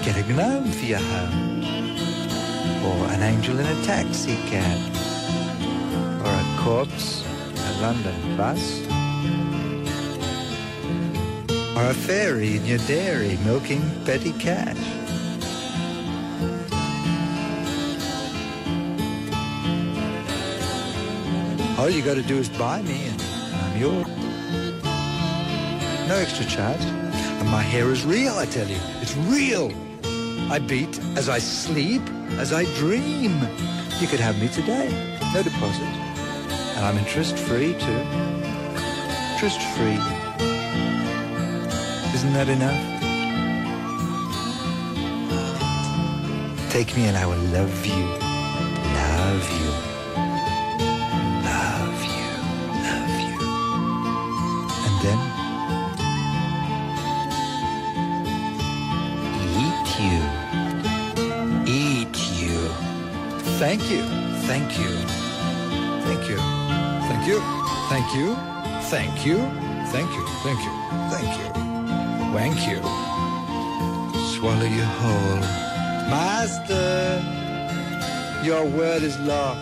Get 0.05 0.17
a 0.17 0.33
gnome 0.33 0.71
for 0.71 0.85
your 0.85 0.99
home. 0.99 1.65
Or 2.85 3.07
an 3.12 3.23
angel 3.23 3.59
in 3.59 3.67
a 3.67 3.85
taxi 3.85 4.37
cab. 4.49 4.79
Or 6.25 6.33
a 6.33 6.62
corpse 6.62 7.25
a 7.69 7.81
London 7.81 8.37
bus. 8.37 8.81
Or 11.77 11.91
a 11.91 11.95
fairy 11.95 12.57
in 12.57 12.67
your 12.67 12.79
dairy 12.87 13.38
milking 13.45 13.83
petty 14.05 14.33
cash. 14.33 15.02
All 21.83 21.90
you 21.90 22.01
got 22.01 22.14
to 22.14 22.23
do 22.23 22.38
is 22.38 22.49
buy 22.49 22.81
me 22.83 23.09
and 23.09 23.21
I'm 23.21 23.81
yours. 23.81 24.07
No 26.07 26.14
extra 26.14 26.45
charge. 26.45 26.81
And 26.81 27.49
my 27.49 27.61
hair 27.61 27.90
is 27.90 28.05
real, 28.05 28.35
I 28.35 28.47
tell 28.47 28.68
you. 28.68 28.79
It's 29.01 29.16
real. 29.16 29.73
I 30.49 30.61
beat 30.61 31.01
as 31.16 31.29
I 31.29 31.40
sleep, 31.40 32.03
as 32.38 32.53
I 32.53 32.66
dream. 32.77 33.33
You 33.99 34.07
could 34.07 34.21
have 34.21 34.40
me 34.40 34.47
today. 34.47 34.90
No 35.35 35.42
deposit. 35.42 35.83
And 36.77 36.87
I'm 36.87 36.97
interest 36.99 37.37
free 37.37 37.73
too. 37.73 38.03
Interest 39.33 39.61
free. 39.75 39.99
Isn't 42.14 42.33
that 42.35 42.49
enough? 42.49 42.81
Take 46.71 46.97
me 46.97 47.07
and 47.07 47.16
I 47.16 47.27
will 47.27 47.42
love 47.51 47.85
you. 47.85 48.32
Thank 63.73 63.91
you. 63.91 64.03
Thank 64.51 64.79
you. 64.79 64.93
Thank 66.05 66.29
you. 66.29 66.37
Thank 67.09 67.27
you. 67.27 67.41
Thank 67.89 68.15
you. 68.15 68.37
Thank 68.93 69.25
you. 69.25 69.39
Thank 69.93 70.11
you. 70.13 70.25
Thank 70.45 70.61
you. 70.67 70.73
Thank 71.15 71.33
you. 71.41 71.49
Wank 72.35 72.61
you. 72.69 72.81
Swallow 74.35 74.69
you 74.69 74.85
whole. 75.01 75.41
Master, 76.13 77.25
your 78.45 78.67
word 78.67 79.03
is 79.03 79.19
law. 79.21 79.57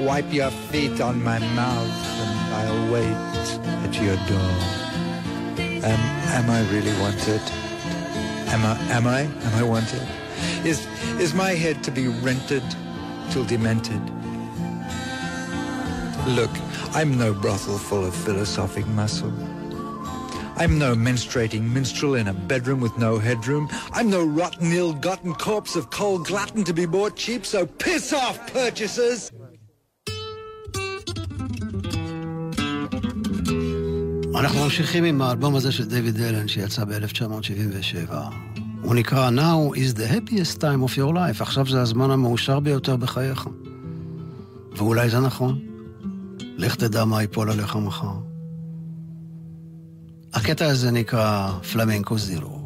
Wipe 0.00 0.32
your 0.32 0.50
feet 0.50 1.00
on 1.00 1.22
my 1.22 1.38
mouth 1.38 1.94
and 2.22 2.54
I'll 2.56 2.92
wait 2.92 3.50
at 3.86 3.94
your 4.02 4.16
door. 4.26 4.54
Am, 5.86 6.00
am 6.34 6.50
I 6.50 6.62
really 6.72 6.94
wanted? 6.98 7.40
Am 8.50 8.66
I, 8.66 8.76
am 8.90 9.06
I, 9.06 9.20
am 9.20 9.54
I 9.54 9.62
wanted? 9.62 10.27
Is, 10.65 10.87
is 11.19 11.33
my 11.33 11.51
head 11.51 11.83
to 11.83 11.91
be 11.91 12.07
rented 12.07 12.63
till 13.31 13.45
demented? 13.45 14.01
Look, 16.27 16.51
I'm 16.93 17.17
no 17.17 17.33
brothel 17.33 17.77
full 17.77 18.05
of 18.05 18.15
philosophic 18.15 18.87
muscle. 18.87 19.33
I'm 20.55 20.77
no 20.77 20.93
menstruating 20.93 21.63
minstrel 21.73 22.15
in 22.15 22.27
a 22.27 22.33
bedroom 22.33 22.79
with 22.79 22.95
no 22.97 23.17
headroom. 23.17 23.67
I'm 23.91 24.09
no 24.09 24.23
rotten, 24.23 24.71
ill-gotten 24.71 25.33
corpse 25.33 25.75
of 25.75 25.89
coal 25.89 26.19
glutton 26.19 26.63
to 26.65 26.73
be 26.73 26.85
bought 26.85 27.15
cheap, 27.15 27.45
so 27.45 27.65
piss 27.65 28.13
off, 28.13 28.37
purchasers! 28.53 29.31
אנחנו 34.39 34.63
ממשיכים 34.63 35.03
עם 35.03 35.21
האלבום 35.21 35.55
הזה 35.55 35.71
של 35.71 35.85
דיוויד 35.85 36.21
אלן 36.21 36.47
שיצא 36.47 36.83
ב-1977. 36.85 38.13
הוא 38.82 38.94
נקרא 38.94 39.30
Now 39.30 39.74
is 39.74 39.98
the 39.98 40.12
happiest 40.12 40.60
time 40.60 40.82
of 40.88 40.98
your 40.98 41.14
life, 41.14 41.42
עכשיו 41.42 41.66
זה 41.66 41.80
הזמן 41.80 42.10
המאושר 42.10 42.60
ביותר 42.60 42.96
בחייך. 42.96 43.48
ואולי 44.76 45.10
זה 45.10 45.20
נכון. 45.20 45.58
לך 46.56 46.74
תדע 46.74 47.04
מה 47.04 47.22
ייפול 47.22 47.50
עליך 47.50 47.76
מחר. 47.76 48.14
הקטע 50.34 50.66
הזה 50.66 50.90
נקרא 50.90 51.52
פלמנקו 51.72 52.18
זירו. 52.18 52.57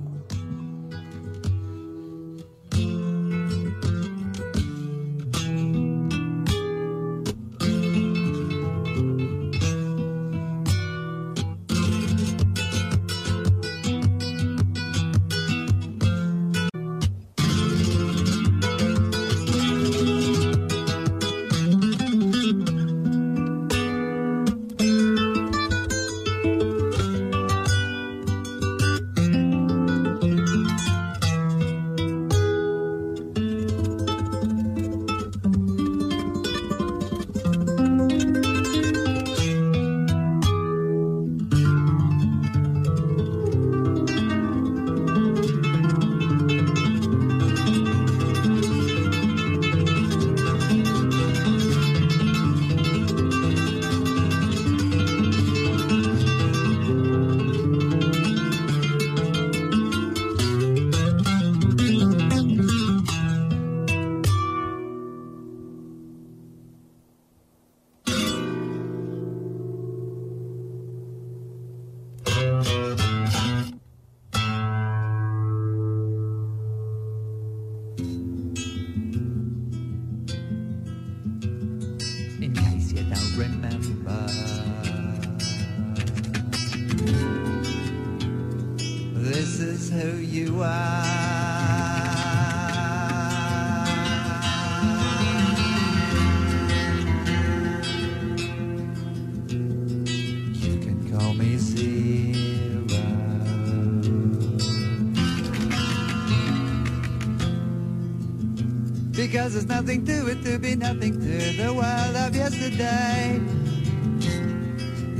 Because 109.42 109.54
there's 109.54 109.66
nothing 109.66 110.04
to 110.06 110.28
it 110.28 110.44
to 110.44 110.56
be 110.56 110.76
nothing 110.76 111.18
to 111.18 111.38
the 111.60 111.74
world 111.74 112.14
of 112.14 112.36
yesterday. 112.36 113.40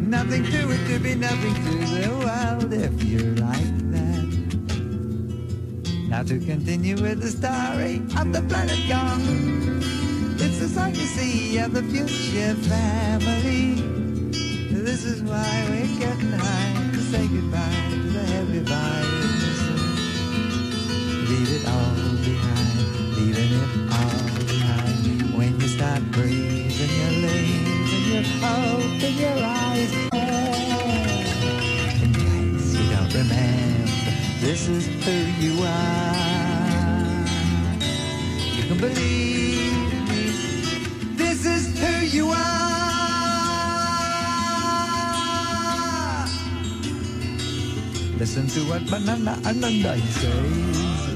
Nothing 0.01 0.45
to 0.45 0.71
it 0.71 0.87
to 0.87 1.01
be 1.01 1.17
nothing 1.17 1.55
to 1.55 1.71
the 1.97 2.09
world 2.25 2.73
if 2.73 3.03
you're 3.03 3.35
like 3.35 3.79
that. 3.91 4.29
Now 6.09 6.23
to 6.23 6.39
continue 6.39 7.03
with 7.03 7.21
the 7.21 7.33
story 7.33 7.97
of 8.17 8.33
the 8.33 8.43
planet 8.43 8.79
gone. 8.89 9.83
It's 10.39 10.59
the 10.61 10.69
sight 10.69 10.95
you 10.95 11.07
see 11.07 11.59
of 11.59 11.73
the 11.73 11.83
future 11.83 12.55
family. 12.71 13.75
This 14.71 15.05
is 15.05 15.21
why 15.25 15.67
we're 15.69 15.99
getting 15.99 16.31
high 16.31 16.91
to 16.93 17.01
say 17.11 17.27
goodbye 17.27 17.89
to 17.91 17.97
the 17.97 18.21
heavy 18.21 18.61
violence. 18.61 19.02
In 29.05 29.15
your 29.19 29.35
you 32.73 32.87
don't 32.91 33.13
remember, 33.15 33.91
this 34.41 34.69
is 34.69 34.87
who 35.05 35.17
you 35.43 35.55
are. 35.63 37.27
You 38.57 38.63
can 38.69 38.79
believe 38.79 39.93
me, 40.09 40.23
this 41.17 41.45
is 41.47 41.79
who 41.81 42.07
you 42.17 42.31
are. 42.31 42.63
Listen 48.19 48.47
to 48.49 48.61
what 48.71 48.87
Banana 48.89 49.37
Ananda 49.45 49.99
says. 49.99 51.12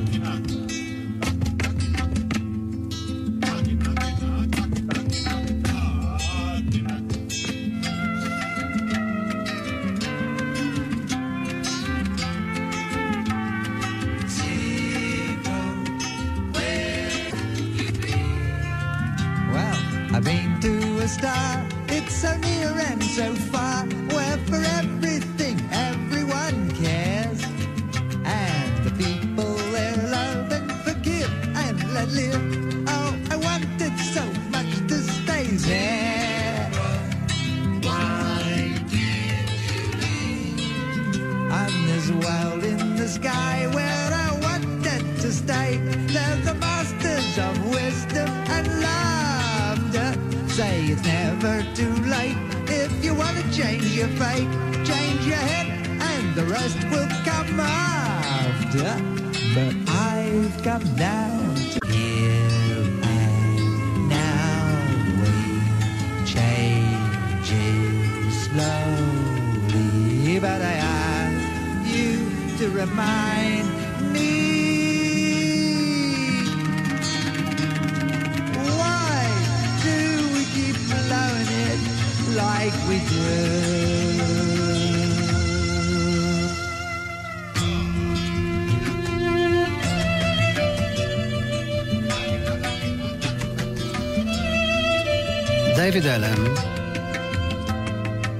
דיוויד 95.96 96.12
אלן, 96.12 96.44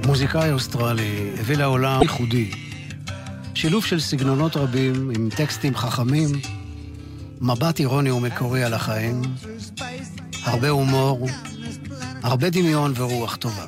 מוזיקאי 0.05 0.51
אוסטרלי, 0.51 1.29
הביא 1.39 1.57
לעולם 1.57 2.01
ייחודי. 2.01 2.51
שילוב 3.53 3.85
של 3.85 3.99
סגנונות 3.99 4.57
רבים 4.57 5.11
עם 5.15 5.29
טקסטים 5.35 5.75
חכמים, 5.75 6.29
מבט 7.41 7.79
אירוני 7.79 8.11
ומקורי 8.11 8.63
על 8.63 8.73
החיים, 8.73 9.21
הרבה 10.43 10.69
הומור, 10.69 11.27
הרבה 12.23 12.49
דמיון 12.49 12.93
ורוח 12.95 13.35
טובה. 13.35 13.65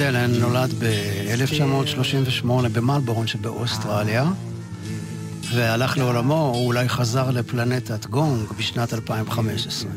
אלן 0.00 0.34
נולד 0.34 0.74
ב-1938 0.78 2.68
במלבורן 2.72 3.26
שבאוסטרליה, 3.26 4.24
והלך 5.54 5.98
לעולמו, 5.98 6.52
או 6.54 6.66
אולי 6.66 6.88
חזר 6.88 7.30
לפלנטת 7.30 8.06
גונג 8.06 8.48
בשנת 8.58 8.94
2015. 8.94 9.90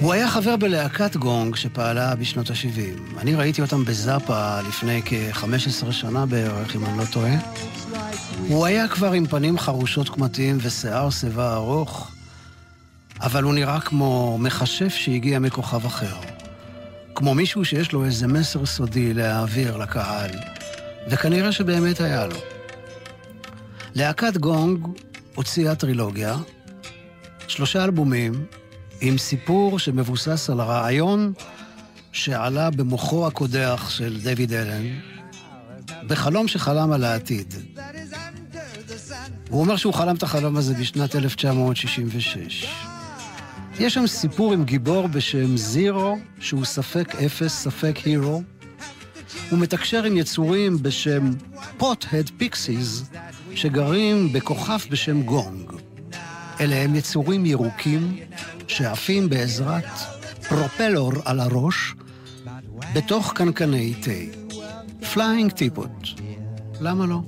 הוא 0.00 0.12
היה 0.12 0.30
חבר 0.30 0.56
בלהקת 0.56 1.16
גונג 1.16 1.56
שפעלה 1.56 2.14
בשנות 2.14 2.50
ה-70. 2.50 3.18
אני 3.20 3.34
ראיתי 3.34 3.62
אותם 3.62 3.84
בזאפה 3.84 4.60
לפני 4.60 5.02
כ-15 5.04 5.92
שנה 5.92 6.26
בערך, 6.26 6.76
אם 6.76 6.84
אני 6.84 6.98
לא 6.98 7.04
טועה. 7.04 7.34
הוא 8.48 8.66
היה 8.66 8.88
כבר 8.88 9.12
עם 9.12 9.26
פנים 9.26 9.58
חרושות 9.58 10.08
קמטים 10.08 10.58
ושיער 10.62 11.10
שיבה 11.10 11.54
ארוך, 11.54 12.10
אבל 13.20 13.42
הוא 13.42 13.54
נראה 13.54 13.80
כמו 13.80 14.38
מכשף 14.40 14.88
שהגיע 14.88 15.38
מכוכב 15.38 15.86
אחר. 15.86 16.33
כמו 17.14 17.34
מישהו 17.34 17.64
שיש 17.64 17.92
לו 17.92 18.04
איזה 18.04 18.26
מסר 18.26 18.66
סודי 18.66 19.14
להעביר 19.14 19.76
לקהל, 19.76 20.30
וכנראה 21.08 21.52
שבאמת 21.52 22.00
היה 22.00 22.26
לו. 22.26 22.36
להקת 23.94 24.36
גונג 24.36 24.86
הוציאה 25.34 25.74
טרילוגיה, 25.74 26.36
שלושה 27.48 27.84
אלבומים, 27.84 28.46
עם 29.00 29.18
סיפור 29.18 29.78
שמבוסס 29.78 30.50
על 30.50 30.60
הרעיון 30.60 31.32
שעלה 32.12 32.70
במוחו 32.70 33.26
הקודח 33.26 33.90
של 33.90 34.20
דיוויד 34.22 34.52
אלן, 34.52 34.84
בחלום 36.06 36.48
שחלם 36.48 36.92
על 36.92 37.04
העתיד. 37.04 37.54
הוא 39.50 39.60
אומר 39.60 39.76
שהוא 39.76 39.94
חלם 39.94 40.16
את 40.16 40.22
החלום 40.22 40.56
הזה 40.56 40.74
בשנת 40.74 41.16
1966. 41.16 42.66
יש 43.78 43.94
שם 43.94 44.06
סיפור 44.06 44.52
עם 44.52 44.64
גיבור 44.64 45.06
בשם 45.06 45.56
זירו, 45.56 46.18
שהוא 46.40 46.64
ספק 46.64 47.14
אפס, 47.14 47.52
ספק 47.52 47.96
הירו, 48.04 48.42
הוא 49.50 49.58
מתקשר 49.58 50.04
עם 50.04 50.16
יצורים 50.16 50.82
בשם 50.82 51.30
פוט-הד 51.76 52.30
פיקסיס, 52.36 53.02
שגרים 53.54 54.32
בכוכב 54.32 54.78
בשם 54.90 55.22
גונג. 55.22 55.72
אלה 56.60 56.76
הם 56.76 56.94
יצורים 56.94 57.46
ירוקים 57.46 58.16
שעפים 58.68 59.28
בעזרת 59.28 59.88
פרופלור 60.48 61.12
על 61.24 61.40
הראש 61.40 61.94
בתוך 62.94 63.32
קנקני 63.32 63.94
תה. 63.94 64.54
Flying 65.12 65.52
Teapot. 65.52 66.08
למה 66.80 67.06
לא? 67.06 67.20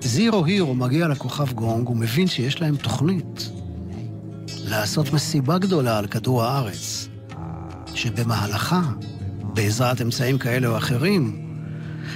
Zero 0.00 0.44
Hero 0.44 0.74
מגיע 0.74 1.08
לכוכב 1.08 1.52
גונג 1.52 1.90
ומבין 1.90 2.26
שיש 2.26 2.60
להם 2.60 2.76
תוכנית 2.76 3.50
לעשות 4.66 5.12
מסיבה 5.12 5.58
גדולה 5.58 5.98
על 5.98 6.06
כדור 6.06 6.42
הארץ, 6.42 7.08
שבמהלכה, 7.94 8.82
בעזרת 9.42 10.00
אמצעים 10.02 10.38
כאלה 10.38 10.68
או 10.68 10.76
אחרים, 10.76 11.46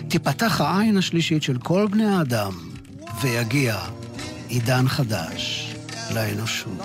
תיפתח 0.09 0.61
העין 0.61 0.97
השלישית 0.97 1.43
של 1.43 1.59
כל 1.59 1.89
בני 1.91 2.07
האדם 2.07 2.53
ויגיע 3.23 3.79
עידן 4.49 4.89
חדש 4.89 5.75
לאנושות. 6.15 6.79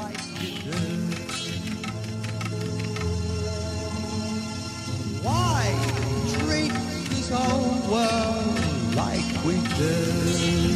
Why 5.24 5.66
treat 6.34 6.74
this 7.12 7.30
whole 7.30 7.80
world 7.94 8.60
like 9.02 9.30
we 9.46 9.56
do? 9.80 10.75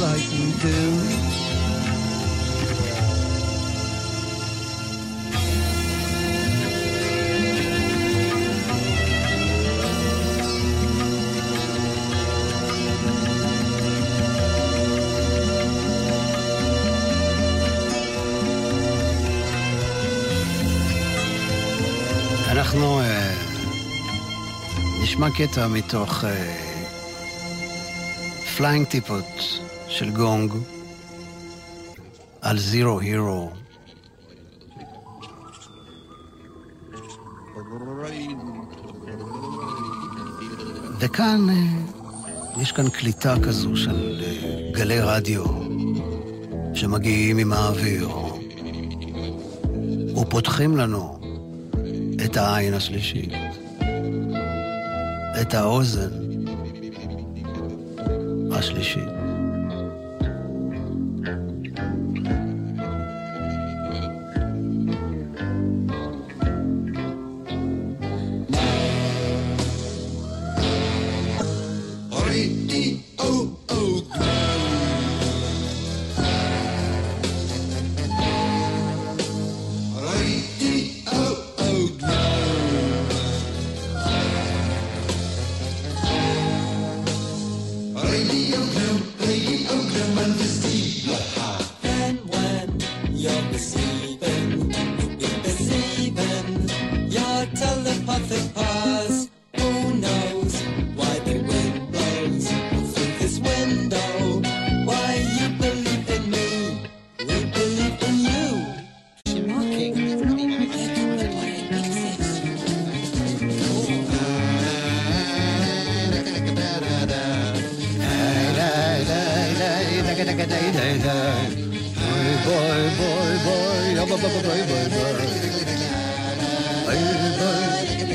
Like 0.00 0.28
we 0.32 0.52
do. 0.60 1.41
אנחנו 22.72 23.00
אה, 23.00 23.34
נשמע 25.02 25.30
קטע 25.30 25.68
מתוך 25.68 26.24
Flying 28.56 28.86
Teapot 28.86 29.60
של 29.88 30.10
גונג 30.10 30.52
על 32.40 32.58
Zero 32.58 33.00
Hero. 33.00 33.50
וכאן 40.98 41.46
אה, 41.50 42.62
יש 42.62 42.72
כאן 42.72 42.88
קליטה 42.88 43.34
כזו 43.42 43.76
של 43.76 44.22
אה, 44.24 44.70
גלי 44.72 45.00
רדיו 45.00 45.44
שמגיעים 46.74 47.38
עם 47.38 47.52
האוויר 47.52 48.08
ופותחים 50.16 50.76
לנו 50.76 51.21
את 52.32 52.36
העין 52.36 52.74
השלישית, 52.74 53.32
את 55.40 55.54
האוזן 55.54 56.10
השלישית. 58.52 59.21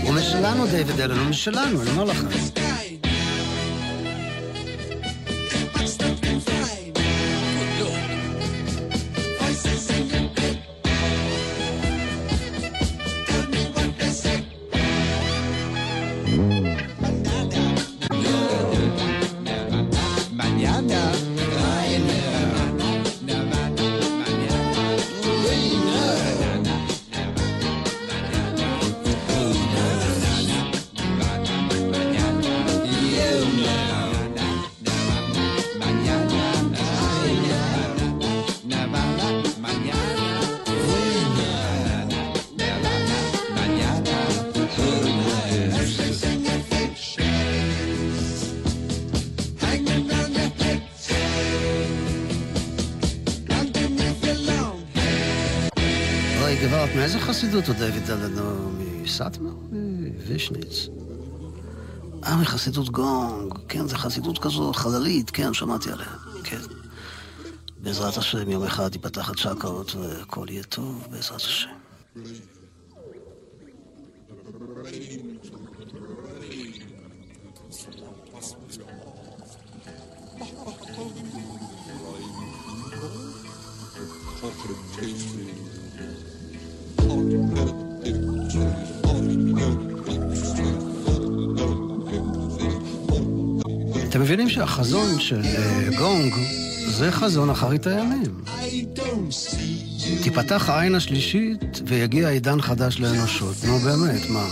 הוא 0.03 0.13
משלנו, 0.15 0.67
דיוויד 0.67 0.99
אלן, 1.01 1.17
הוא 1.17 1.27
משלנו, 1.27 1.81
אני 1.81 1.89
אומר 1.89 2.03
לך. 2.03 2.23
חסידות 57.47 57.67
הוא 57.67 57.75
דיוויד 57.75 58.11
אלן? 58.11 58.39
הוא 58.39 58.71
מסאטמר? 59.03 59.53
מווישניץ. 59.71 60.87
אה, 62.23 62.35
מחסידות 62.35 62.89
גונג. 62.89 63.53
כן, 63.67 63.87
זו 63.87 63.97
חסידות 63.97 64.37
כזו 64.39 64.73
חללית, 64.73 65.29
כן, 65.29 65.53
שמעתי 65.53 65.91
עליה. 65.91 66.07
כן. 66.43 66.59
בעזרת 67.77 68.17
השם, 68.17 68.49
יום 68.49 68.63
אחד 68.63 68.95
ייפתח 68.95 69.29
הצ'קרות 69.29 69.95
והכל 69.95 70.45
יהיה 70.49 70.63
טוב, 70.63 71.07
בעזרת 71.11 71.35
השם. 71.35 71.69
אתם 94.17 94.25
מבינים 94.25 94.49
שהחזון 94.49 95.19
של 95.19 95.41
אה, 95.43 95.89
גונג 95.97 96.33
זה 96.87 97.11
חזון 97.11 97.49
אחרית 97.49 97.87
הימים. 97.87 98.41
תיפתח 100.23 100.69
העין 100.69 100.95
השלישית 100.95 101.81
ויגיע 101.85 102.29
עידן 102.29 102.61
חדש 102.61 102.99
לאנושות. 102.99 103.55
נו 103.67 103.77
באמת, 103.77 104.29
מה? 104.29 104.47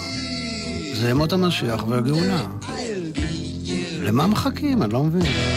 זה 0.93 1.09
ימות 1.09 1.33
המשיח 1.33 1.87
והגאולה. 1.87 2.45
למה 4.01 4.27
מחכים? 4.27 4.83
אני 4.83 4.93
לא 4.93 5.03
מבין. 5.03 5.54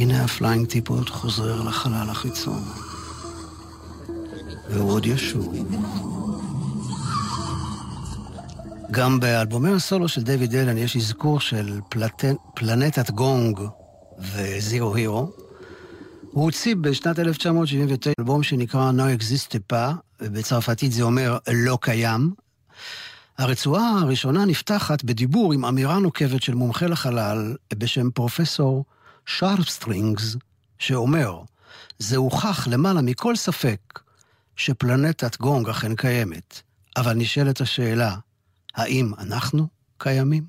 הנה 0.00 0.24
ה 0.24 0.30
flying 0.30 0.66
teapot 0.66 1.08
חוזר 1.08 1.62
לחלל 1.62 2.10
החיצון. 2.10 2.62
והוא 4.70 4.90
עוד 4.90 5.06
ישוב. 5.06 5.54
גם 8.90 9.20
באלבומי 9.20 9.70
הסולו 9.70 10.08
של 10.08 10.22
דיוויד 10.22 10.54
אלן 10.54 10.78
יש 10.78 10.96
אזכור 10.96 11.40
של 11.40 11.80
פלט... 11.88 12.24
פלנטת 12.54 13.10
גונג 13.10 13.60
ו 14.18 14.33
Zero 14.33 14.94
Hero. 14.94 15.30
הוא 16.30 16.44
הוציא 16.44 16.76
בשנת 16.76 17.18
1979 17.18 18.12
אלבום 18.18 18.42
שנקרא 18.42 18.92
N'existe 18.96 19.72
pas, 19.72 19.92
ובצרפתית 20.20 20.92
זה 20.92 21.02
אומר 21.02 21.38
לא 21.52 21.78
קיים. 21.80 22.32
הרצועה 23.38 23.98
הראשונה 24.00 24.44
נפתחת 24.44 25.04
בדיבור 25.04 25.52
עם 25.52 25.64
אמירה 25.64 25.98
נוקבת 25.98 26.42
של 26.42 26.54
מומחה 26.54 26.86
לחלל 26.86 27.56
בשם 27.74 28.10
פרופסור 28.10 28.84
שרפסטרינגס, 29.26 30.36
שאומר, 30.78 31.40
זה 31.98 32.16
הוכח 32.16 32.68
למעלה 32.68 33.02
מכל 33.02 33.36
ספק 33.36 34.00
שפלנטת 34.56 35.36
גונג 35.36 35.68
אכן 35.68 35.96
קיימת, 35.96 36.62
אבל 36.96 37.12
נשאלת 37.12 37.60
השאלה, 37.60 38.16
האם 38.74 39.12
אנחנו 39.18 39.66
קיימים? 39.98 40.44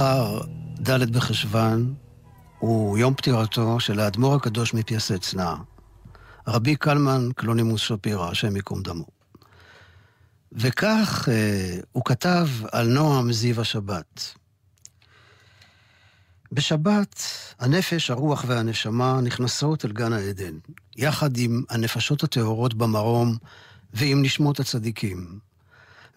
מחר, 0.00 0.40
ד' 0.80 1.16
בחשוון, 1.16 1.94
הוא 2.58 2.98
יום 2.98 3.14
פטירתו 3.14 3.80
של 3.80 4.00
האדמו"ר 4.00 4.34
הקדוש 4.34 4.74
מפייסצנה, 4.74 5.56
רבי 6.48 6.76
קלמן 6.76 7.28
קלונימוס 7.36 7.80
שפירא, 7.80 8.30
השם 8.30 8.56
ייקום 8.56 8.82
דמו. 8.82 9.06
וכך 10.52 11.28
אה, 11.32 11.78
הוא 11.92 12.04
כתב 12.04 12.48
על 12.72 12.88
נועם 12.88 13.32
זיו 13.32 13.60
השבת. 13.60 14.34
בשבת 16.52 17.22
הנפש, 17.58 18.10
הרוח 18.10 18.44
והנשמה 18.48 19.20
נכנסות 19.20 19.84
אל 19.84 19.92
גן 19.92 20.12
העדן, 20.12 20.58
יחד 20.96 21.36
עם 21.36 21.62
הנפשות 21.70 22.24
הטהורות 22.24 22.74
במרום 22.74 23.36
ועם 23.94 24.22
נשמות 24.22 24.60
הצדיקים. 24.60 25.49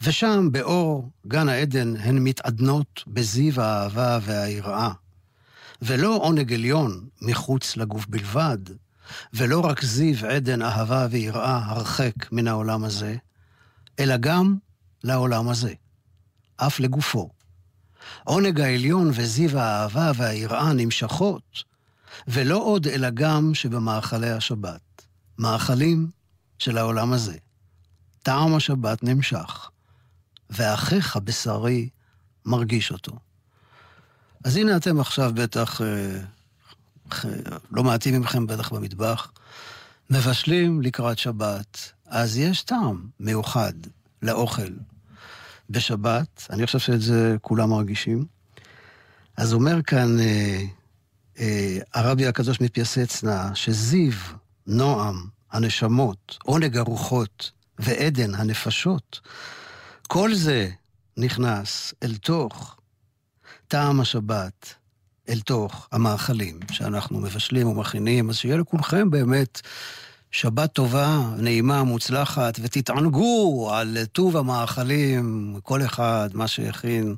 ושם, 0.04 0.50
באור 0.52 1.10
גן 1.28 1.50
העדן, 1.50 1.96
הן 1.98 2.18
מתעדנות 2.18 3.04
בזיו 3.08 3.62
האהבה 3.62 4.20
והיראה. 4.22 4.92
ולא 5.82 6.18
עונג 6.22 6.54
עליון 6.54 7.08
מחוץ 7.22 7.78
לגוף 7.78 8.06
בלבד, 8.08 8.58
ולא 9.34 9.60
רק 9.60 9.84
זיו 9.84 10.28
עדן 10.28 10.62
אהבה 10.62 11.08
ויראה 11.12 11.62
הרחק 11.66 12.32
מן 12.32 12.48
העולם 12.48 12.84
הזה, 12.84 13.16
אלא 14.00 14.18
גם 14.18 14.56
לעולם 15.04 15.50
הזה, 15.50 15.74
אף 16.58 16.80
לגופו. 16.80 17.30
עונג 18.24 18.62
העליון 18.62 19.12
וזיו 19.14 19.60
האהבה 19.60 20.12
והיראה 20.16 20.74
נמשכות, 20.74 21.64
ולא 22.28 22.58
עוד 22.58 22.88
אלא 22.88 23.10
גם 23.10 23.54
שבמאכלי 23.54 24.32
השבת, 24.32 25.06
מאכלים 25.40 26.10
של 26.60 26.78
העולם 26.78 27.14
הזה. 27.14 27.38
טעם 28.24 28.56
השבת 28.56 29.04
נמשך, 29.04 29.70
ואחיך 30.56 31.18
בשרי 31.24 31.90
מרגיש 32.46 32.92
אותו. 32.92 33.12
אז 34.44 34.58
הנה 34.58 34.78
אתם 34.78 35.00
עכשיו 35.00 35.32
בטח, 35.36 35.82
אה, 35.82 36.20
לא 37.72 37.84
מעטים 37.84 38.22
מכם 38.22 38.48
בטח 38.48 38.74
במטבח, 38.74 39.32
מבשלים 40.10 40.82
לקראת 40.82 41.18
שבת, 41.18 41.92
אז 42.06 42.38
יש 42.38 42.64
טעם 42.64 43.08
מיוחד 43.20 43.74
לאוכל 44.22 44.70
בשבת, 45.70 46.48
אני 46.50 46.66
חושב 46.66 46.80
שאת 46.80 47.02
זה 47.02 47.36
כולם 47.42 47.70
מרגישים. 47.70 48.26
אז 49.38 49.54
אומר 49.54 49.82
כאן 49.82 50.20
אה, 50.20 50.62
אה, 51.40 51.78
הרבי 51.94 52.28
הקדוש 52.28 52.62
מפייסצנה, 52.62 53.56
שזיו, 53.56 54.14
נועם, 54.68 55.26
הנשמות, 55.52 56.38
עונג 56.44 56.78
הרוחות 56.78 57.52
ועדן 57.80 58.36
הנפשות, 58.36 59.20
כל 60.14 60.34
זה 60.34 60.70
נכנס 61.18 61.94
אל 62.04 62.16
תוך 62.16 62.76
טעם 63.68 64.00
השבת, 64.00 64.74
אל 65.30 65.40
תוך 65.40 65.88
המאכלים 65.92 66.60
שאנחנו 66.72 67.20
מבשלים 67.20 67.68
ומכינים, 67.68 68.30
אז 68.30 68.36
שיהיה 68.36 68.58
לכולכם 68.58 69.10
באמת 69.10 69.62
שבת 70.32 70.74
טובה, 70.74 71.22
נעימה, 71.38 71.84
מוצלחת, 71.84 72.60
ותתענגו 72.62 73.70
על 73.74 73.98
טוב 74.12 74.38
המאכלים, 74.38 75.56
כל 75.64 75.82
אחד, 75.82 76.30
מה 76.34 76.48
שהכין. 76.48 77.16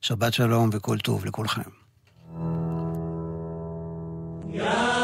שבת 0.00 0.34
שלום 0.34 0.70
וכל 0.72 0.98
טוב 0.98 1.24
לכולכם. 1.24 1.70
Yeah. 4.52 4.99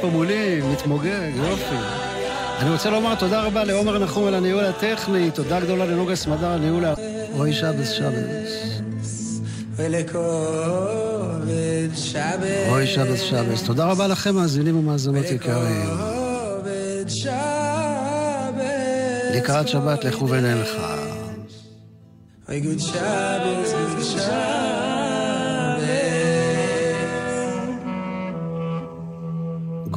פה 0.00 0.06
מולי, 0.10 0.60
מתמוגג, 0.72 1.30
יופי. 1.36 1.74
אני 2.60 2.70
רוצה 2.70 2.90
לומר 2.90 3.14
תודה 3.14 3.42
רבה 3.42 3.64
לעומר 3.64 3.98
נחום 3.98 4.26
על 4.26 4.34
הניהול 4.34 4.64
הטכני, 4.64 5.30
תודה 5.30 5.60
גדולה 5.60 5.86
לנוגה 5.86 6.16
סמדר 6.16 6.46
על 6.46 6.60
ניהול 6.60 6.84
ה... 6.84 6.94
אוי 7.34 7.52
שבס 7.52 7.90
שבס. 7.90 8.70
אוי 12.68 12.86
שבס 12.86 13.20
שבס. 13.20 13.62
תודה 13.62 13.84
רבה 13.86 14.06
לכם, 14.06 14.34
מאזינים 14.34 14.78
ומאזינות 14.78 15.24
יקרים. 15.24 15.90
לקראת 19.34 19.68
שבת 19.68 20.04
לכו 20.04 20.28
ונלכה. 20.28 20.96
Good 22.48 22.80
Shabbos, 22.80 23.70
good 23.72 24.02
Shabbos. 24.12 24.69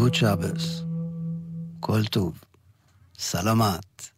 Good 0.04 0.16
Shabbos. 0.16 0.84
כל 1.80 2.06
טוב. 2.06 2.34
סלמת. 3.20 4.10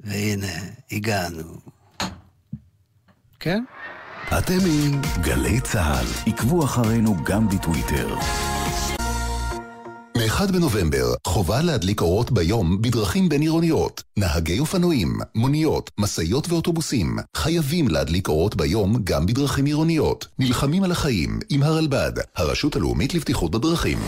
והנה, 0.00 0.52
הגענו. 0.92 1.56
כן? 3.40 3.64
אתם 4.38 4.58
עם 4.66 5.00
גלי 5.22 5.60
צה"ל. 5.60 6.06
עקבו 6.32 6.64
אחרינו 6.64 7.16
גם 7.24 7.48
בטוויטר. 7.48 8.14
מ-1 10.16 10.52
בנובמבר, 10.52 11.14
חובה 11.26 11.62
להדליק 11.62 12.00
אורות 12.00 12.30
ביום 12.32 12.82
בדרכים 12.82 13.28
בין-עירוניות. 13.28 14.02
נהגי 14.16 14.58
אופנועים, 14.58 15.18
מוניות, 15.34 15.90
משאיות 15.98 16.48
ואוטובוסים 16.48 17.16
חייבים 17.36 17.88
להדליק 17.88 18.28
אורות 18.28 18.54
ביום 18.54 18.96
גם 19.04 19.26
בדרכים 19.26 19.64
עירוניות. 19.64 20.26
נלחמים 20.38 20.84
על 20.84 20.92
החיים 20.92 21.38
עם 21.48 21.62
הרלב"ד, 21.62 22.12
הרשות 22.36 22.76
הלאומית 22.76 23.14
לבטיחות 23.14 23.50
בדרכים. 23.50 23.98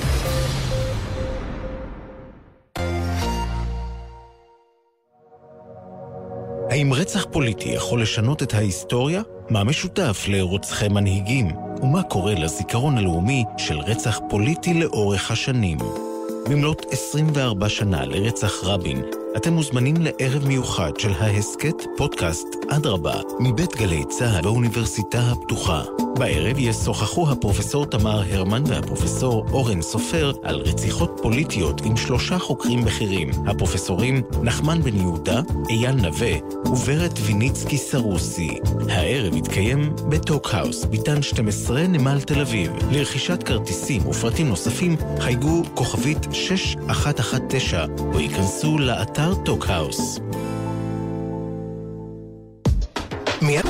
האם 6.72 6.92
רצח 6.92 7.26
פוליטי 7.30 7.68
יכול 7.68 8.02
לשנות 8.02 8.42
את 8.42 8.54
ההיסטוריה? 8.54 9.22
מה 9.50 9.64
משותף 9.64 10.24
לרוצחי 10.28 10.88
מנהיגים? 10.88 11.50
ומה 11.82 12.02
קורה 12.02 12.34
לזיכרון 12.34 12.98
הלאומי 12.98 13.44
של 13.58 13.78
רצח 13.78 14.20
פוליטי 14.30 14.74
לאורך 14.74 15.30
השנים? 15.30 15.78
במלאת 16.50 16.86
24 16.90 17.68
שנה 17.68 18.04
לרצח 18.04 18.64
רבין, 18.64 19.02
אתם 19.36 19.52
מוזמנים 19.52 19.94
לערב 19.98 20.46
מיוחד 20.46 20.92
של 20.98 21.12
ההסכת 21.18 21.82
פודקאסט 21.96 22.46
אדרבה 22.68 23.14
מבית 23.40 23.76
גלי 23.76 24.04
צה"ל 24.08 24.42
באוניברסיטה 24.42 25.20
הפתוחה. 25.20 25.82
בערב 26.18 26.58
ישוחחו 26.58 27.30
הפרופסור 27.30 27.86
תמר 27.86 28.22
הרמן 28.30 28.62
והפרופסור 28.66 29.44
אורן 29.52 29.82
סופר 29.82 30.32
על 30.42 30.56
רציחות 30.56 31.20
פוליטיות 31.22 31.80
עם 31.84 31.96
שלושה 31.96 32.38
חוקרים 32.38 32.84
בכירים, 32.84 33.30
הפרופסורים 33.46 34.22
נחמן 34.42 34.82
בן 34.82 34.96
יהודה, 34.96 35.40
אייל 35.68 35.92
נווה 35.92 36.32
וורד 36.66 37.12
ויניצקי 37.26 37.78
סרוסי. 37.78 38.58
הערב 38.88 39.36
יתקיים 39.36 39.92
בטוקהאוס, 40.08 40.84
ביתן 40.84 41.22
12 41.22 41.86
נמל 41.86 42.20
תל 42.20 42.40
אביב. 42.40 42.72
לרכישת 42.90 43.42
כרטיסים 43.42 44.06
ופרטים 44.06 44.48
נוספים 44.48 44.96
חייגו 45.20 45.62
כוכבית 45.74 46.26
6119 46.32 47.86
או 48.12 48.20
ייכנסו 48.20 48.78
לאתר 48.78 49.21
Karl 49.22 49.36
Duckhaus. 49.44 50.20
Mehr 53.40 53.62